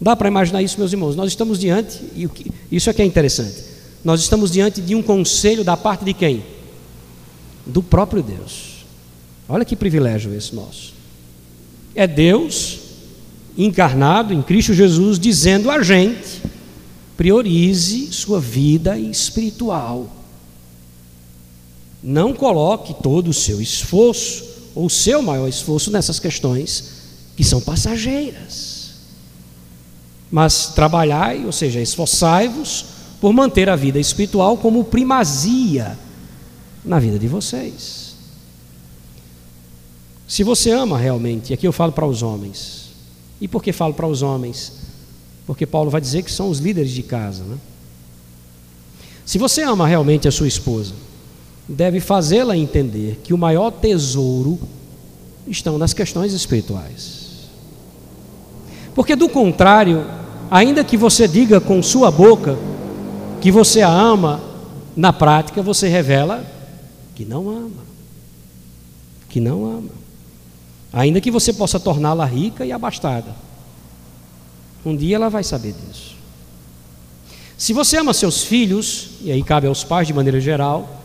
[0.00, 1.14] Dá para imaginar isso, meus irmãos?
[1.14, 2.28] Nós estamos diante, e
[2.72, 3.64] isso é que é interessante,
[4.02, 6.42] nós estamos diante de um conselho da parte de quem?
[7.66, 8.84] Do próprio Deus.
[9.48, 10.94] Olha que privilégio esse nosso.
[11.94, 12.78] É Deus
[13.58, 16.40] encarnado em Cristo Jesus dizendo a gente
[17.20, 20.08] priorize sua vida espiritual.
[22.02, 24.42] Não coloque todo o seu esforço,
[24.74, 26.92] ou o seu maior esforço, nessas questões
[27.36, 28.92] que são passageiras.
[30.30, 32.86] Mas trabalhai, ou seja, esforçai-vos
[33.20, 35.98] por manter a vida espiritual como primazia
[36.82, 38.14] na vida de vocês.
[40.26, 42.92] Se você ama realmente, e aqui eu falo para os homens,
[43.38, 44.79] e por que falo para os homens?
[45.46, 47.44] Porque Paulo vai dizer que são os líderes de casa.
[47.44, 47.56] Né?
[49.24, 50.94] Se você ama realmente a sua esposa,
[51.68, 54.58] deve fazê-la entender que o maior tesouro
[55.46, 57.48] estão nas questões espirituais.
[58.94, 60.04] Porque do contrário,
[60.50, 62.58] ainda que você diga com sua boca
[63.40, 64.40] que você a ama,
[64.96, 66.44] na prática você revela
[67.14, 67.90] que não ama.
[69.28, 69.90] Que não ama.
[70.92, 73.34] Ainda que você possa torná-la rica e abastada
[74.84, 76.16] um dia ela vai saber disso.
[77.56, 81.02] Se você ama seus filhos, e aí cabe aos pais de maneira geral,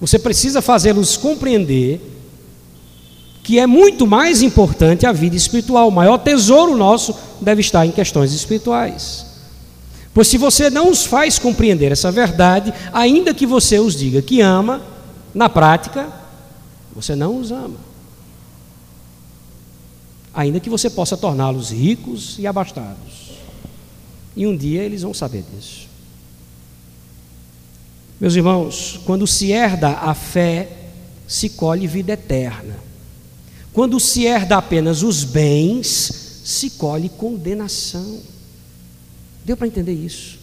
[0.00, 2.00] você precisa fazê-los compreender
[3.44, 5.88] que é muito mais importante a vida espiritual.
[5.88, 9.26] O maior tesouro nosso deve estar em questões espirituais.
[10.12, 14.40] Pois se você não os faz compreender essa verdade, ainda que você os diga que
[14.40, 14.82] ama,
[15.32, 16.08] na prática,
[16.94, 17.87] você não os ama
[20.32, 23.32] ainda que você possa torná-los ricos e abastados.
[24.36, 25.88] E um dia eles vão saber disso.
[28.20, 30.68] Meus irmãos, quando se herda a fé,
[31.26, 32.76] se colhe vida eterna.
[33.72, 38.20] Quando se herda apenas os bens, se colhe condenação.
[39.44, 40.38] Deu para entender isso?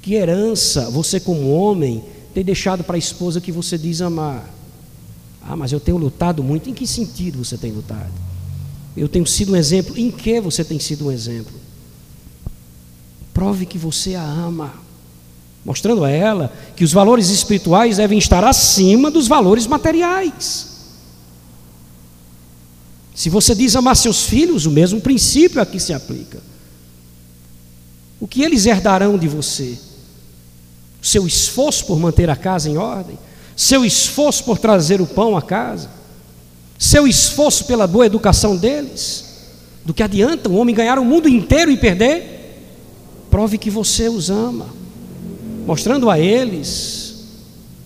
[0.00, 4.52] Que herança você, como homem, tem deixado para a esposa que você diz amar?
[5.46, 6.70] Ah, mas eu tenho lutado muito.
[6.70, 8.12] Em que sentido você tem lutado?
[8.96, 9.98] Eu tenho sido um exemplo.
[9.98, 11.52] Em que você tem sido um exemplo?
[13.32, 14.72] Prove que você a ama,
[15.64, 20.72] mostrando a ela que os valores espirituais devem estar acima dos valores materiais.
[23.14, 26.40] Se você diz amar seus filhos, o mesmo princípio aqui se aplica.
[28.20, 29.78] O que eles herdarão de você?
[31.02, 33.18] Seu esforço por manter a casa em ordem?
[33.56, 35.88] Seu esforço por trazer o pão à casa?
[36.78, 39.24] seu esforço pela boa educação deles,
[39.84, 42.60] do que adianta um homem ganhar o mundo inteiro e perder?
[43.30, 44.66] Prove que você os ama,
[45.66, 47.14] mostrando a eles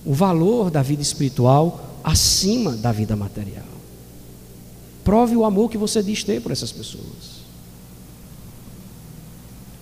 [0.04, 3.64] o valor da vida espiritual acima da vida material.
[5.04, 7.38] Prove o amor que você diz ter por essas pessoas.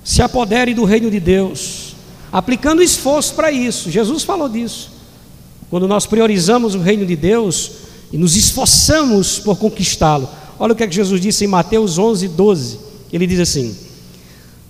[0.04, 1.96] Se apodere do reino de Deus,
[2.30, 3.90] aplicando esforço para isso.
[3.90, 4.95] Jesus falou disso.
[5.70, 10.28] Quando nós priorizamos o reino de Deus, e nos esforçamos por conquistá-lo.
[10.58, 12.78] Olha o que, é que Jesus disse em Mateus 11, 12.
[13.12, 13.76] Ele diz assim: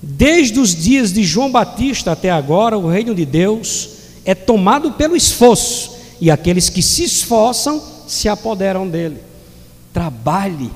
[0.02, 3.90] Desde os dias de João Batista até agora, o reino de Deus
[4.24, 9.18] é tomado pelo esforço, e aqueles que se esforçam se apoderam dele.
[9.92, 10.70] Trabalhe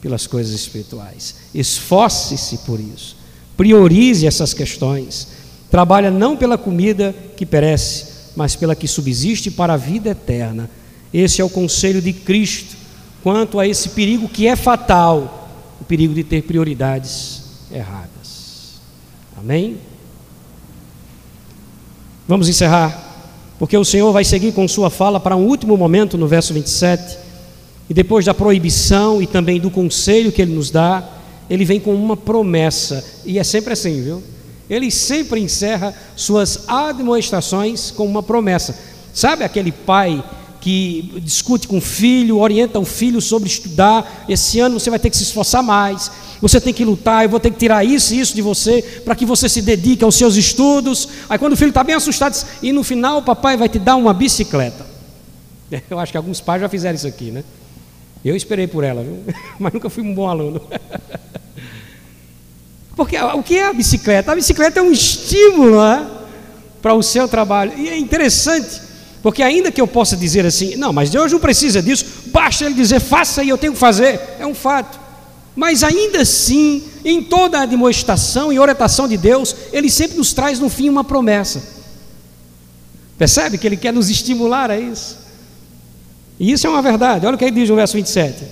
[0.00, 3.16] pelas coisas espirituais, esforce-se por isso,
[3.56, 5.28] priorize essas questões.
[5.70, 10.70] Trabalha não pela comida que perece, mas pela que subsiste para a vida eterna.
[11.12, 12.76] Esse é o conselho de Cristo
[13.22, 15.48] quanto a esse perigo que é fatal,
[15.80, 18.80] o perigo de ter prioridades erradas.
[19.38, 19.76] Amém?
[22.26, 23.14] Vamos encerrar,
[23.58, 27.18] porque o Senhor vai seguir com sua fala para um último momento no verso 27.
[27.90, 31.06] E depois da proibição e também do conselho que ele nos dá,
[31.50, 34.22] ele vem com uma promessa, e é sempre assim, viu?
[34.68, 38.78] Ele sempre encerra suas admoestações com uma promessa.
[39.12, 40.22] Sabe aquele pai
[40.62, 44.24] que discute com o filho, orienta o filho sobre estudar.
[44.28, 47.40] Esse ano você vai ter que se esforçar mais, você tem que lutar, eu vou
[47.40, 50.36] ter que tirar isso e isso de você, para que você se dedique aos seus
[50.36, 51.08] estudos.
[51.28, 53.78] Aí quando o filho está bem assustado, diz, e no final o papai vai te
[53.78, 54.86] dar uma bicicleta.
[55.90, 57.42] Eu acho que alguns pais já fizeram isso aqui, né?
[58.24, 59.18] Eu esperei por ela, viu?
[59.58, 60.60] mas nunca fui um bom aluno.
[62.94, 64.32] Porque o que é a bicicleta?
[64.32, 66.06] A bicicleta é um estímulo né,
[66.80, 67.72] para o seu trabalho.
[67.76, 68.80] E é interessante,
[69.22, 72.74] porque ainda que eu possa dizer assim, não, mas Deus não precisa disso, basta Ele
[72.74, 75.00] dizer, faça e eu tenho que fazer, é um fato.
[75.54, 80.58] Mas ainda assim, em toda a demonstração e orientação de Deus, Ele sempre nos traz
[80.58, 81.62] no fim uma promessa.
[83.18, 85.22] Percebe que Ele quer nos estimular a isso?
[86.42, 87.24] E isso é uma verdade.
[87.24, 88.44] Olha o que ele diz no verso 27.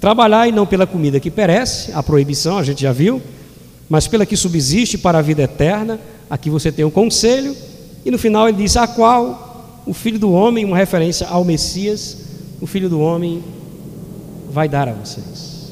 [0.00, 3.20] Trabalhai não pela comida que perece, a proibição, a gente já viu,
[3.94, 7.56] mas pela que subsiste para a vida eterna, aqui você tem um conselho,
[8.04, 12.16] e no final ele diz: A qual o filho do homem, uma referência ao Messias,
[12.60, 13.40] o filho do homem
[14.50, 15.70] vai dar a vocês.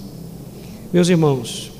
[0.92, 1.72] Meus irmãos,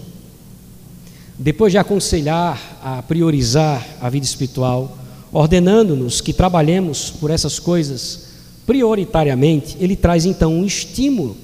[1.39, 4.99] depois de aconselhar a priorizar a vida espiritual,
[5.31, 8.33] ordenando-nos que trabalhemos por essas coisas
[8.67, 11.37] prioritariamente, ele traz então um estímulo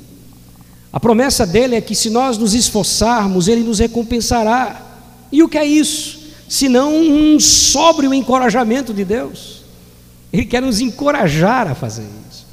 [0.92, 4.84] a promessa dele é que se nós nos esforçarmos, ele nos recompensará.
[5.30, 6.18] E o que é isso?
[6.48, 9.62] Senão um sóbrio encorajamento de Deus.
[10.32, 12.46] Ele quer nos encorajar a fazer isso,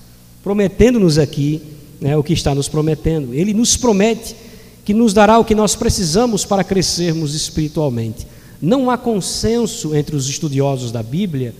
[0.43, 1.61] prometendo-nos aqui
[1.99, 3.33] né, o que está nos prometendo.
[3.33, 4.35] Ele nos promete
[4.83, 8.27] que nos dará o que nós precisamos para crescermos espiritualmente.
[8.61, 11.53] Não há consenso entre os estudiosos da Bíblia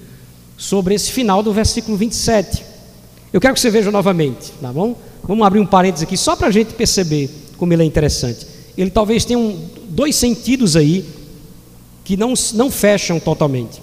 [0.58, 2.64] sobre esse final do versículo 27.
[3.34, 4.96] Eu quero que você veja novamente, tá bom?
[5.24, 8.48] Vamos abrir um parênteses aqui só para a gente perceber como ele é interessante.
[8.78, 9.60] Ele talvez tenha um,
[9.96, 11.06] dois sentidos aí
[12.04, 13.82] que não, não fecham totalmente.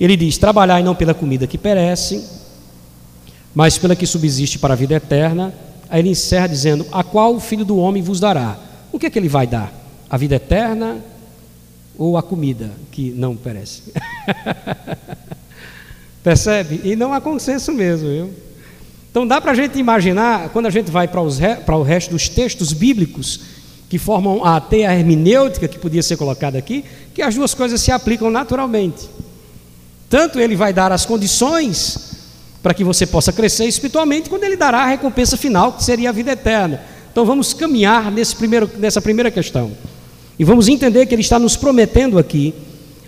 [0.00, 2.24] Ele diz: Trabalhai não pela comida que perece,
[3.54, 5.52] mas pela que subsiste para a vida eterna.
[5.90, 8.56] Aí ele encerra dizendo: A qual o filho do homem vos dará?
[8.92, 9.72] O que é que ele vai dar?
[10.08, 10.98] A vida eterna
[11.98, 13.92] ou a comida que não perece?
[16.22, 16.80] Percebe?
[16.84, 18.30] E não há consenso mesmo, viu?
[19.10, 22.12] Então dá para a gente imaginar, quando a gente vai para, os, para o resto
[22.12, 23.40] dos textos bíblicos,
[23.92, 27.90] que formam a teia hermenêutica que podia ser colocada aqui, que as duas coisas se
[27.90, 29.06] aplicam naturalmente.
[30.08, 31.98] Tanto ele vai dar as condições
[32.62, 36.12] para que você possa crescer espiritualmente, quando ele dará a recompensa final, que seria a
[36.12, 36.82] vida eterna.
[37.12, 39.72] Então vamos caminhar nesse primeiro, nessa primeira questão.
[40.38, 42.54] E vamos entender que ele está nos prometendo aqui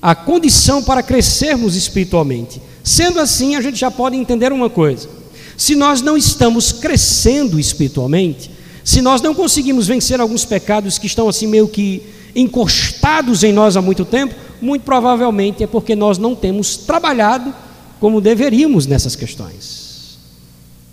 [0.03, 2.61] a condição para crescermos espiritualmente.
[2.83, 5.09] Sendo assim, a gente já pode entender uma coisa
[5.57, 8.51] se nós não estamos crescendo espiritualmente,
[8.85, 12.03] se nós não conseguimos vencer alguns pecados que estão assim meio que
[12.37, 17.53] encostados em nós há muito tempo, muito provavelmente é porque nós não temos trabalhado
[17.99, 20.19] como deveríamos nessas questões.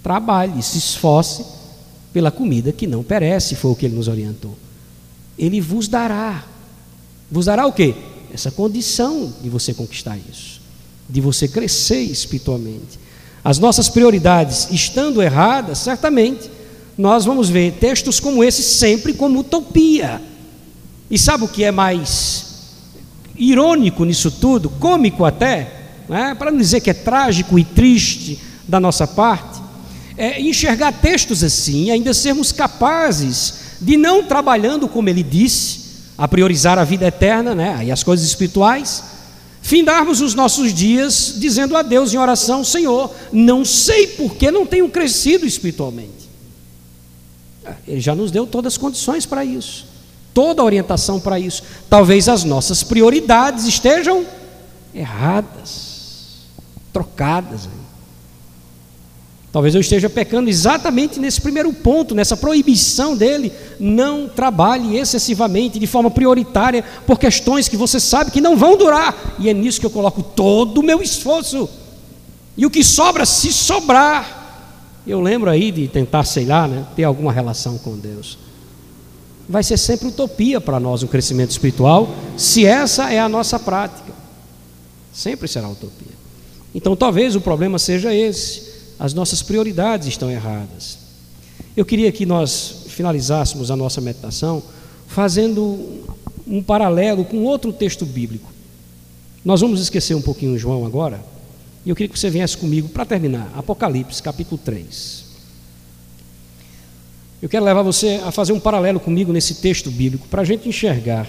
[0.01, 1.45] Trabalhe, se esforce
[2.13, 4.57] pela comida que não perece, foi o que ele nos orientou.
[5.37, 6.45] Ele vos dará.
[7.29, 7.93] Vos dará o quê?
[8.33, 10.61] Essa condição de você conquistar isso,
[11.09, 13.01] de você crescer espiritualmente
[13.43, 16.49] as nossas prioridades estando erradas, certamente
[17.01, 20.21] nós vamos ver textos como esse sempre como utopia.
[21.09, 22.45] E sabe o que é mais
[23.35, 26.35] irônico nisso tudo, cômico até, né?
[26.35, 29.59] para não dizer que é trágico e triste da nossa parte,
[30.15, 35.81] é enxergar textos assim e ainda sermos capazes de não trabalhando como ele disse,
[36.15, 37.81] a priorizar a vida eterna, né?
[37.83, 39.03] e as coisas espirituais,
[39.59, 44.67] findarmos os nossos dias dizendo a Deus em oração: Senhor, não sei por que não
[44.67, 46.20] tenho crescido espiritualmente.
[47.87, 49.85] Ele já nos deu todas as condições para isso,
[50.33, 51.63] toda a orientação para isso.
[51.89, 54.25] Talvez as nossas prioridades estejam
[54.93, 56.47] erradas,
[56.91, 57.69] trocadas.
[59.51, 63.51] Talvez eu esteja pecando exatamente nesse primeiro ponto, nessa proibição dele.
[63.77, 69.35] Não trabalhe excessivamente, de forma prioritária, por questões que você sabe que não vão durar.
[69.39, 71.69] E é nisso que eu coloco todo o meu esforço.
[72.55, 74.40] E o que sobra, se sobrar.
[75.05, 78.37] Eu lembro aí de tentar, sei lá, né, ter alguma relação com Deus.
[79.49, 84.13] Vai ser sempre utopia para nós um crescimento espiritual, se essa é a nossa prática.
[85.11, 86.13] Sempre será utopia.
[86.73, 88.71] Então talvez o problema seja esse
[89.01, 90.99] as nossas prioridades estão erradas.
[91.75, 94.61] Eu queria que nós finalizássemos a nossa meditação
[95.07, 96.03] fazendo
[96.45, 98.53] um paralelo com outro texto bíblico.
[99.43, 101.19] Nós vamos esquecer um pouquinho João agora,
[101.85, 105.25] e eu queria que você viesse comigo para terminar, Apocalipse, capítulo 3.
[107.41, 110.69] Eu quero levar você a fazer um paralelo comigo nesse texto bíblico, para a gente
[110.69, 111.27] enxergar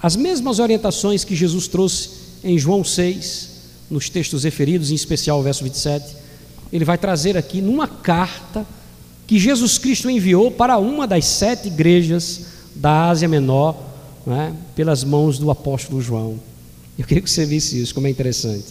[0.00, 2.10] as mesmas orientações que Jesus trouxe
[2.44, 3.48] em João 6,
[3.90, 6.16] nos textos referidos, em especial o verso 27,
[6.72, 8.66] ele vai trazer aqui numa carta
[9.26, 13.76] que Jesus Cristo enviou para uma das sete igrejas da Ásia Menor,
[14.26, 16.38] né, pelas mãos do apóstolo João.
[16.98, 18.66] Eu queria que você visse isso, como é interessante.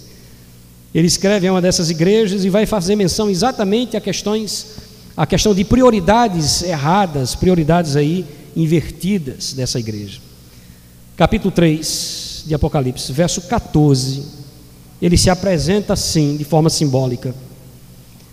[0.97, 4.65] Ele escreve em uma dessas igrejas e vai fazer menção exatamente a questões,
[5.15, 8.25] a questão de prioridades erradas, prioridades aí
[8.55, 10.19] invertidas dessa igreja.
[11.15, 14.23] Capítulo 3 de Apocalipse, verso 14,
[14.99, 17.35] ele se apresenta assim, de forma simbólica.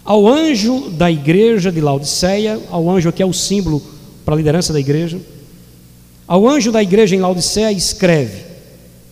[0.03, 3.83] Ao anjo da igreja de Laodiceia, ao anjo que é o símbolo
[4.25, 5.21] para a liderança da igreja,
[6.27, 8.43] ao anjo da igreja em Laodiceia escreve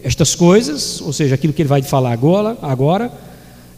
[0.03, 3.13] estas coisas, ou seja, aquilo que ele vai falar agora, agora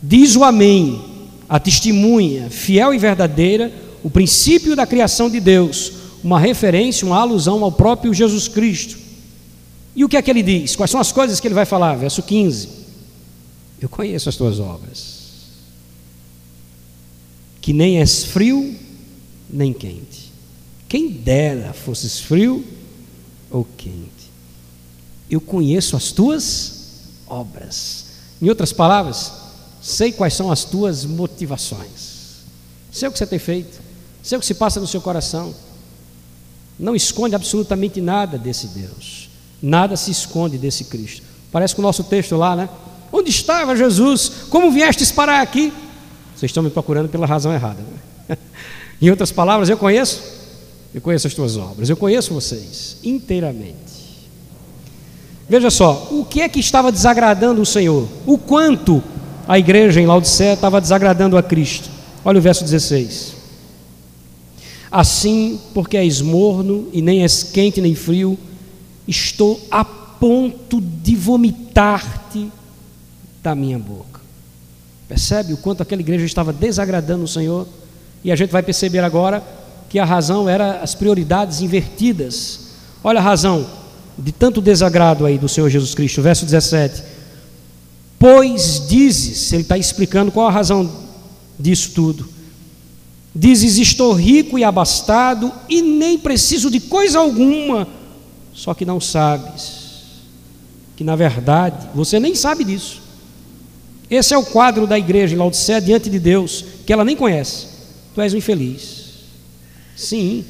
[0.07, 1.03] diz o Amém,
[1.49, 5.93] a testemunha fiel e verdadeira, o princípio da criação de Deus,
[6.23, 8.99] uma referência, uma alusão ao próprio Jesus Cristo.
[9.97, 10.77] E o que é que ele diz?
[10.77, 11.95] Quais são as coisas que ele vai falar?
[11.95, 12.69] Verso 15:
[13.81, 15.15] Eu conheço as tuas obras
[17.61, 18.77] que nem és frio
[19.49, 20.31] nem quente.
[20.87, 22.63] Quem dera fosses frio
[23.51, 24.31] ou quente.
[25.31, 26.75] Eu conheço as tuas
[27.27, 28.05] obras.
[28.43, 29.33] Em outras palavras,
[29.85, 32.15] sei quais são as tuas motivações.
[32.91, 33.79] Sei o que você tem feito,
[34.23, 35.55] sei o que se passa no seu coração.
[36.79, 39.29] Não esconde absolutamente nada desse Deus.
[39.63, 41.23] Nada se esconde desse Cristo.
[41.53, 42.69] Parece com o nosso texto lá, né?
[43.13, 44.31] Onde estava Jesus?
[44.49, 45.73] Como viestes parar aqui?
[46.35, 47.83] Vocês estão me procurando pela razão errada.
[48.29, 48.39] Né?
[49.03, 50.23] em outras palavras, eu conheço,
[50.95, 53.85] eu conheço as tuas obras, eu conheço vocês inteiramente.
[55.49, 58.09] Veja só, o que é que estava desagradando o Senhor?
[58.27, 59.03] O quanto
[59.47, 61.89] a igreja em Laodiceia estava desagradando a Cristo?
[62.25, 63.35] Olha o verso 16.
[64.91, 68.39] Assim, porque és morno e nem és quente nem frio,
[69.07, 72.51] estou a ponto de vomitar-te
[73.43, 74.21] da minha boca.
[75.09, 77.67] Percebe o quanto aquela igreja estava desagradando o Senhor?
[78.23, 79.43] E a gente vai perceber agora
[79.91, 82.61] que a razão era as prioridades invertidas.
[83.03, 83.67] Olha a razão
[84.17, 87.14] de tanto desagrado aí do Senhor Jesus Cristo, verso 17.
[88.19, 90.91] Pois dizes, ele está explicando qual a razão
[91.59, 92.29] disso tudo.
[93.35, 97.89] Dizes: Estou rico e abastado e nem preciso de coisa alguma,
[98.53, 99.85] só que não sabes
[100.97, 103.05] que na verdade você nem sabe disso
[104.11, 107.67] esse é o quadro da igreja em Laodicea diante de Deus, que ela nem conhece.
[108.15, 109.05] Tu és um infeliz.
[109.97, 110.45] Sim,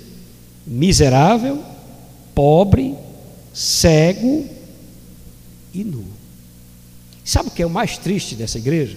[0.67, 1.63] miserável,
[2.35, 2.95] pobre,
[3.53, 4.47] cego
[5.73, 6.05] e nu.
[7.25, 8.97] Sabe o que é o mais triste dessa igreja?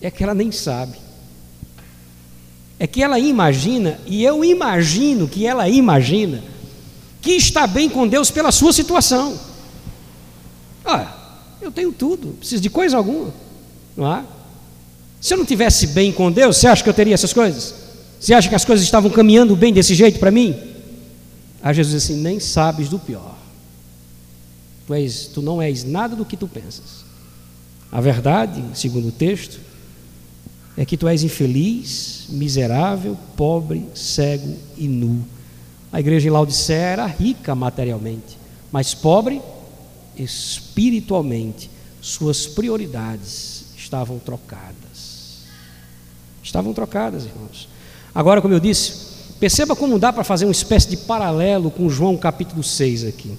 [0.00, 0.98] É que ela nem sabe.
[2.78, 6.42] É que ela imagina, e eu imagino que ela imagina,
[7.22, 9.38] que está bem com Deus pela sua situação.
[10.84, 11.16] Ah,
[11.62, 13.32] eu tenho tudo, preciso de coisa alguma.
[13.96, 14.24] Não é?
[15.20, 17.74] Se eu não tivesse bem com Deus, você acha que eu teria essas coisas?
[18.20, 20.54] Você acha que as coisas estavam caminhando bem desse jeito para mim?
[21.62, 23.36] Aí Jesus disse assim: nem sabes do pior.
[24.86, 27.03] Tu, és, tu não és nada do que tu pensas.
[27.94, 29.60] A verdade, segundo o texto,
[30.76, 35.24] é que tu és infeliz, miserável, pobre, cego e nu.
[35.92, 38.36] A igreja em Laodicea era rica materialmente,
[38.72, 39.40] mas pobre
[40.16, 41.70] espiritualmente,
[42.00, 45.44] suas prioridades estavam trocadas.
[46.42, 47.68] Estavam trocadas, irmãos.
[48.12, 48.92] Agora, como eu disse,
[49.38, 53.38] perceba como dá para fazer uma espécie de paralelo com João capítulo 6 aqui.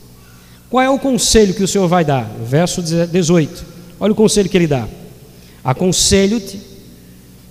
[0.69, 2.23] Qual é o conselho que o Senhor vai dar?
[2.41, 3.74] Verso 18.
[3.99, 4.87] Olha o conselho que ele dá.
[5.63, 6.59] Aconselho-te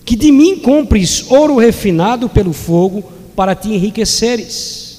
[0.05, 3.03] que de mim compres ouro refinado pelo fogo
[3.35, 4.99] para te enriqueceres.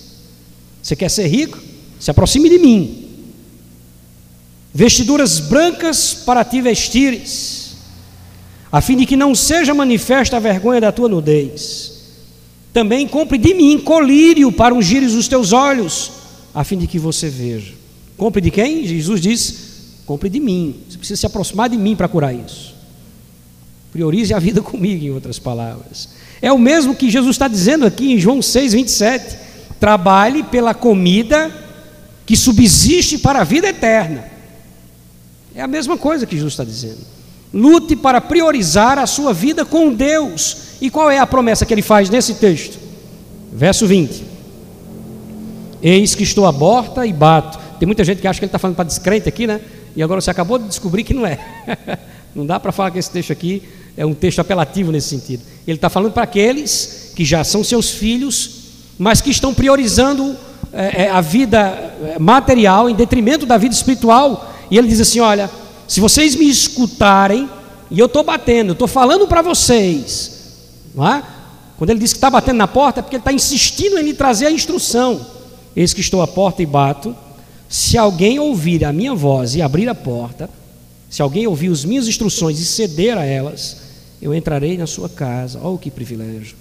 [0.82, 1.58] Você quer ser rico?
[2.00, 3.06] Se aproxime de mim
[4.76, 7.78] vestiduras brancas para te vestires,
[8.70, 11.94] a fim de que não seja manifesta a vergonha da tua nudez.
[12.74, 16.12] Também compre de mim colírio para ungires os teus olhos,
[16.54, 17.72] a fim de que você veja.
[18.18, 18.86] Compre de quem?
[18.86, 19.56] Jesus diz:
[20.06, 20.82] compre de mim.
[20.90, 22.76] Você precisa se aproximar de mim para curar isso.
[23.92, 26.10] Priorize a vida comigo, em outras palavras.
[26.42, 29.38] É o mesmo que Jesus está dizendo aqui em João 6, 27.
[29.80, 31.52] Trabalhe pela comida
[32.26, 34.26] que subsiste para a vida eterna.
[35.54, 37.00] É a mesma coisa que Jesus está dizendo.
[37.54, 40.58] Lute para priorizar a sua vida com Deus.
[40.82, 42.78] E qual é a promessa que ele faz nesse texto?
[43.54, 44.24] Verso 20:
[45.82, 47.58] Eis que estou à porta e bato.
[47.80, 49.62] Tem muita gente que acha que ele está falando para descrente aqui, né?
[49.96, 51.40] E agora você acabou de descobrir que não é.
[52.36, 53.64] não dá para falar que esse texto aqui
[53.96, 55.44] é um texto apelativo nesse sentido.
[55.68, 58.64] Ele está falando para aqueles que já são seus filhos,
[58.98, 60.36] mas que estão priorizando
[60.74, 65.50] é, a vida é, material em detrimento da vida espiritual e ele diz assim: Olha,
[65.88, 67.50] se vocês me escutarem,
[67.90, 70.32] e eu estou batendo, estou falando para vocês,
[70.94, 71.24] não é?
[71.78, 74.14] quando ele diz que está batendo na porta, é porque ele está insistindo em lhe
[74.14, 75.26] trazer a instrução.
[75.76, 77.14] Eis que estou à porta e bato.
[77.68, 80.50] Se alguém ouvir a minha voz e abrir a porta,
[81.10, 83.78] se alguém ouvir as minhas instruções e ceder a elas,
[84.22, 85.60] eu entrarei na sua casa.
[85.62, 86.56] Oh, que privilégio!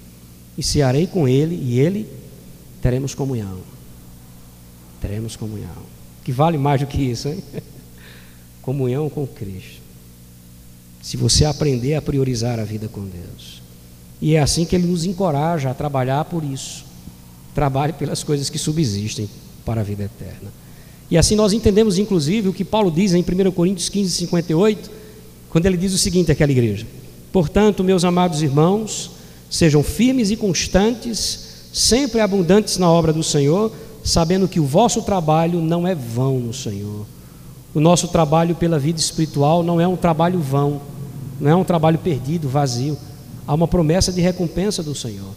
[0.57, 2.09] E cearei com ele e ele
[2.81, 3.59] teremos comunhão.
[5.01, 5.95] Teremos comunhão.
[6.23, 7.43] Que vale mais do que isso, hein?
[8.63, 9.83] comunhão com Cristo.
[11.03, 13.63] Se você aprender a priorizar a vida com Deus.
[14.23, 16.85] E é assim que ele nos encoraja a trabalhar por isso.
[17.55, 19.29] Trabalhe pelas coisas que subsistem
[19.65, 20.64] para a vida eterna.
[21.11, 24.91] E assim nós entendemos, inclusive, o que Paulo diz em 1 Coríntios 15, 58,
[25.51, 26.87] quando ele diz o seguinte àquela igreja:
[27.33, 29.11] Portanto, meus amados irmãos,
[29.51, 33.71] sejam firmes e constantes, sempre abundantes na obra do Senhor,
[34.03, 37.07] sabendo que o vosso trabalho não é vão no Senhor.
[37.75, 40.81] O nosso trabalho pela vida espiritual não é um trabalho vão,
[41.41, 42.97] não é um trabalho perdido, vazio.
[43.47, 45.35] Há uma promessa de recompensa do Senhor.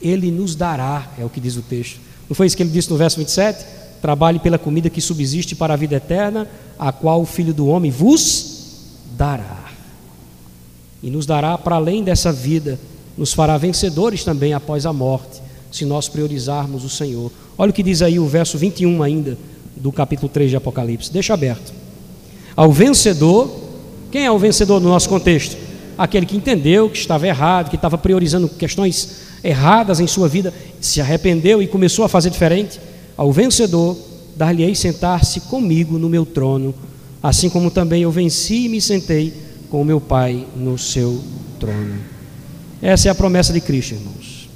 [0.00, 2.00] Ele nos dará, é o que diz o texto.
[2.28, 3.64] Não foi isso que ele disse no verso 27?
[4.04, 6.46] Trabalhe pela comida que subsiste para a vida eterna,
[6.78, 8.82] a qual o Filho do Homem vos
[9.16, 9.64] dará.
[11.02, 12.78] E nos dará para além dessa vida,
[13.16, 15.40] nos fará vencedores também após a morte,
[15.72, 17.32] se nós priorizarmos o Senhor.
[17.56, 19.38] Olha o que diz aí o verso 21 ainda
[19.74, 21.10] do capítulo 3 de Apocalipse.
[21.10, 21.72] Deixa aberto.
[22.54, 23.58] Ao vencedor,
[24.12, 25.56] quem é o vencedor no nosso contexto?
[25.96, 31.00] Aquele que entendeu que estava errado, que estava priorizando questões erradas em sua vida, se
[31.00, 32.78] arrependeu e começou a fazer diferente.
[33.16, 33.96] Ao vencedor,
[34.36, 36.74] dar-lhe-ei sentar-se comigo no meu trono,
[37.22, 39.32] assim como também eu venci e me sentei
[39.70, 41.22] com o meu Pai no seu
[41.58, 41.98] trono.
[42.82, 44.48] Essa é a promessa de Cristo, irmãos.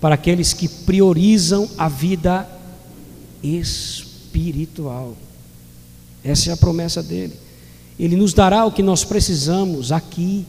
[0.00, 2.48] Para aqueles que priorizam a vida
[3.42, 5.14] espiritual.
[6.22, 7.34] Essa é a promessa dele.
[7.98, 10.46] Ele nos dará o que nós precisamos aqui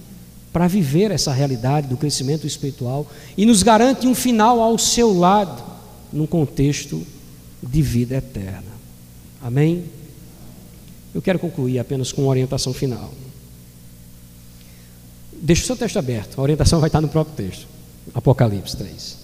[0.53, 3.05] para viver essa realidade do crescimento espiritual
[3.38, 5.61] e nos garante um final ao seu lado,
[6.13, 7.05] num contexto
[7.70, 8.76] de vida eterna.
[9.41, 9.86] Amém?
[11.13, 13.13] Eu quero concluir apenas com uma orientação final.
[15.34, 17.68] Deixe o seu texto aberto, a orientação vai estar no próprio texto,
[18.13, 19.18] Apocalipse 3.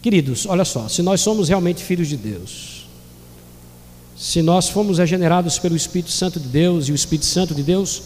[0.00, 2.86] Queridos, olha só, se nós somos realmente filhos de Deus,
[4.16, 8.02] se nós fomos regenerados pelo Espírito Santo de Deus e o Espírito Santo de Deus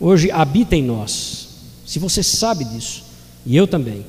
[0.00, 1.48] hoje habita em nós,
[1.86, 3.04] se você sabe disso,
[3.44, 4.04] e eu também,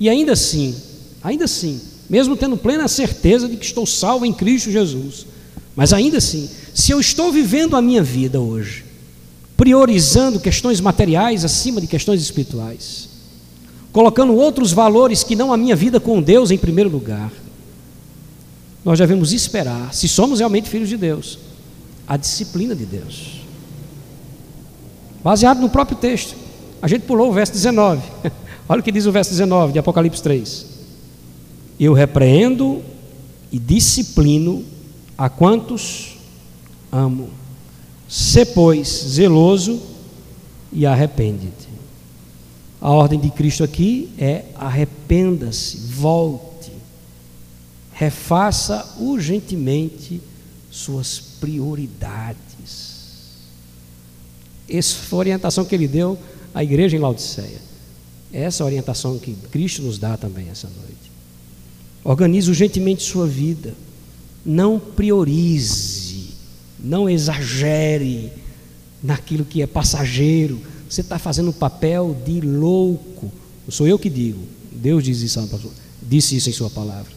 [0.00, 0.74] e ainda assim,
[1.22, 5.26] ainda assim, mesmo tendo plena certeza de que estou salvo em Cristo Jesus,
[5.76, 8.84] mas ainda assim, se eu estou vivendo a minha vida hoje,
[9.56, 13.08] priorizando questões materiais acima de questões espirituais,
[13.92, 17.32] colocando outros valores que não a minha vida com Deus em primeiro lugar,
[18.84, 21.38] nós devemos esperar, se somos realmente filhos de Deus,
[22.06, 23.40] a disciplina de Deus.
[25.22, 26.34] Baseado no próprio texto.
[26.80, 28.00] A gente pulou o verso 19.
[28.68, 30.77] Olha o que diz o verso 19 de Apocalipse 3.
[31.78, 32.82] Eu repreendo
[33.50, 34.64] e disciplino
[35.16, 36.16] a quantos
[36.90, 37.30] amo.
[38.08, 39.80] Se, pois, zeloso
[40.72, 41.68] e arrepende-te.
[42.80, 46.48] A ordem de Cristo aqui é arrependa-se, volte
[47.98, 50.22] refaça urgentemente
[50.70, 52.36] suas prioridades.
[54.68, 56.16] Essa foi a orientação que ele deu
[56.54, 57.60] à igreja em Laodiceia.
[58.32, 60.97] Essa é a orientação que Cristo nos dá também essa noite.
[62.04, 63.74] Organize urgentemente sua vida.
[64.44, 66.28] Não priorize,
[66.78, 68.32] não exagere
[69.02, 70.60] naquilo que é passageiro.
[70.88, 73.30] Você está fazendo um papel de louco.
[73.68, 74.42] Sou eu que digo.
[74.72, 75.40] Deus diz isso,
[76.02, 77.12] disse isso em sua palavra.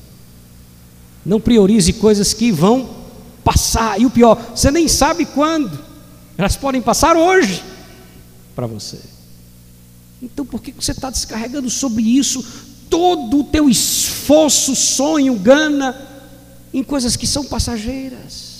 [1.25, 2.89] Não priorize coisas que vão
[3.43, 3.99] passar.
[4.01, 5.79] E o pior, você nem sabe quando.
[6.37, 7.63] Elas podem passar hoje
[8.55, 8.97] para você.
[10.21, 12.43] Então por que você está descarregando sobre isso
[12.91, 15.95] todo o teu esforço, sonho, gana
[16.73, 18.51] em coisas que são passageiras?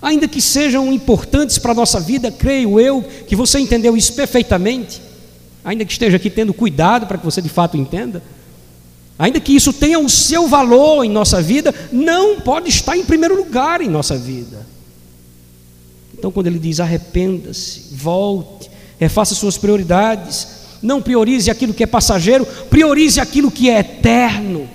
[0.00, 5.02] Ainda que sejam importantes para a nossa vida, creio eu que você entendeu isso perfeitamente,
[5.64, 8.22] ainda que esteja aqui tendo cuidado para que você de fato entenda,
[9.18, 13.36] ainda que isso tenha o seu valor em nossa vida, não pode estar em primeiro
[13.36, 14.66] lugar em nossa vida.
[16.16, 22.44] Então, quando ele diz arrependa-se, volte, refaça suas prioridades, não priorize aquilo que é passageiro,
[22.68, 24.68] priorize aquilo que é eterno.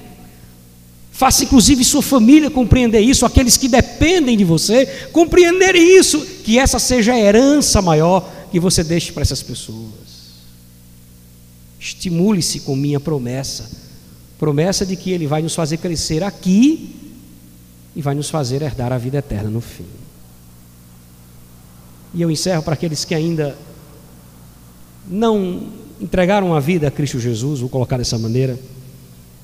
[1.11, 6.79] Faça inclusive sua família compreender isso, aqueles que dependem de você, compreender isso, que essa
[6.79, 10.07] seja a herança maior que você deixe para essas pessoas.
[11.79, 13.69] Estimule-se com minha promessa,
[14.37, 16.95] promessa de que Ele vai nos fazer crescer aqui
[17.95, 19.85] e vai nos fazer herdar a vida eterna no fim.
[22.13, 23.57] E eu encerro para aqueles que ainda
[25.09, 28.57] não entregaram a vida a Cristo Jesus, vou colocar dessa maneira.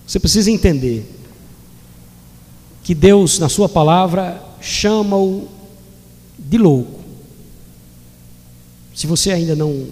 [0.05, 1.05] Você precisa entender
[2.83, 5.47] que Deus, na Sua palavra, chama-o
[6.37, 7.01] de louco.
[8.93, 9.87] Se você ainda não,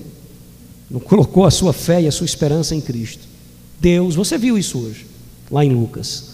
[0.90, 3.28] não colocou a sua fé e a sua esperança em Cristo,
[3.80, 5.08] Deus, você viu isso hoje,
[5.50, 6.32] lá em Lucas,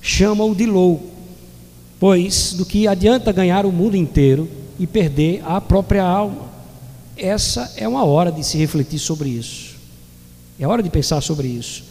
[0.00, 1.06] chama-o de louco,
[2.00, 4.48] pois do que adianta ganhar o mundo inteiro
[4.78, 6.48] e perder a própria alma.
[7.16, 9.67] Essa é uma hora de se refletir sobre isso.
[10.58, 11.84] É hora de pensar sobre isso.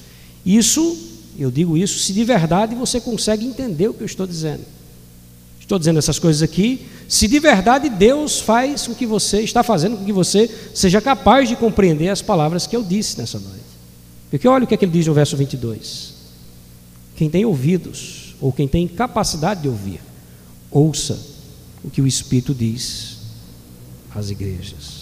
[0.46, 0.98] Isso,
[1.38, 4.64] eu digo isso, se de verdade você consegue entender o que eu estou dizendo.
[5.60, 9.98] Estou dizendo essas coisas aqui, se de verdade Deus faz com que você, está fazendo
[9.98, 13.68] com que você seja capaz de compreender as palavras que eu disse nessa noite.
[14.30, 16.14] Porque olha o que, é que ele diz no verso 22.
[17.18, 20.00] Quem tem ouvidos, ou quem tem capacidade de ouvir,
[20.72, 21.20] ouça
[21.84, 23.18] o que o Espírito diz
[24.14, 24.97] às igrejas.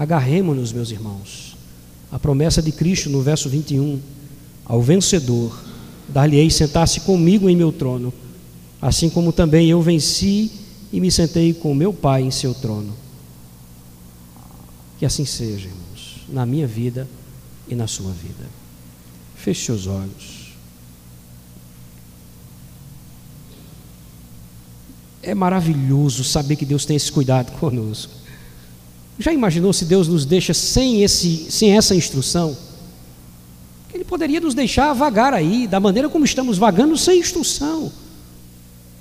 [0.00, 1.54] Agarremos-nos, meus irmãos,
[2.10, 4.00] a promessa de Cristo no verso 21,
[4.64, 5.62] ao vencedor,
[6.08, 8.10] dar-lhe-ei sentar-se comigo em meu trono,
[8.80, 10.52] assim como também eu venci
[10.90, 12.94] e me sentei com meu Pai em seu trono.
[14.98, 17.06] Que assim seja, irmãos, na minha vida
[17.68, 18.48] e na sua vida.
[19.36, 20.54] Feche seus olhos.
[25.22, 28.19] É maravilhoso saber que Deus tem esse cuidado conosco.
[29.20, 32.56] Já imaginou se Deus nos deixa sem, esse, sem essa instrução?
[33.92, 37.92] Ele poderia nos deixar vagar aí, da maneira como estamos vagando, sem instrução.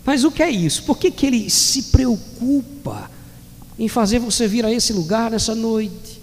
[0.03, 0.83] Mas o que é isso?
[0.83, 3.09] Por que, que Ele se preocupa
[3.77, 6.19] em fazer você vir a esse lugar nessa noite?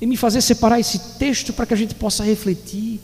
[0.00, 2.98] E me fazer separar esse texto para que a gente possa refletir?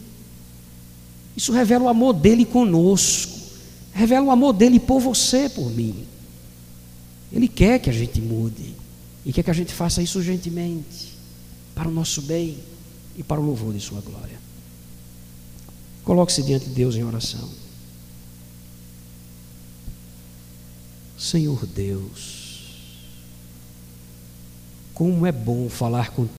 [1.37, 3.39] Isso revela o amor dele conosco,
[3.93, 6.05] revela o amor dele por você, por mim.
[7.33, 8.86] Ele quer que a gente mude
[9.27, 11.19] e quer que a gente faça isso urgentemente,
[11.75, 12.59] para o nosso bem
[13.17, 14.39] e para o louvor de Sua glória.
[16.05, 17.51] Coloque-se diante de Deus em oração.
[21.19, 22.71] Senhor Deus,
[24.95, 26.33] como é bom falar contigo.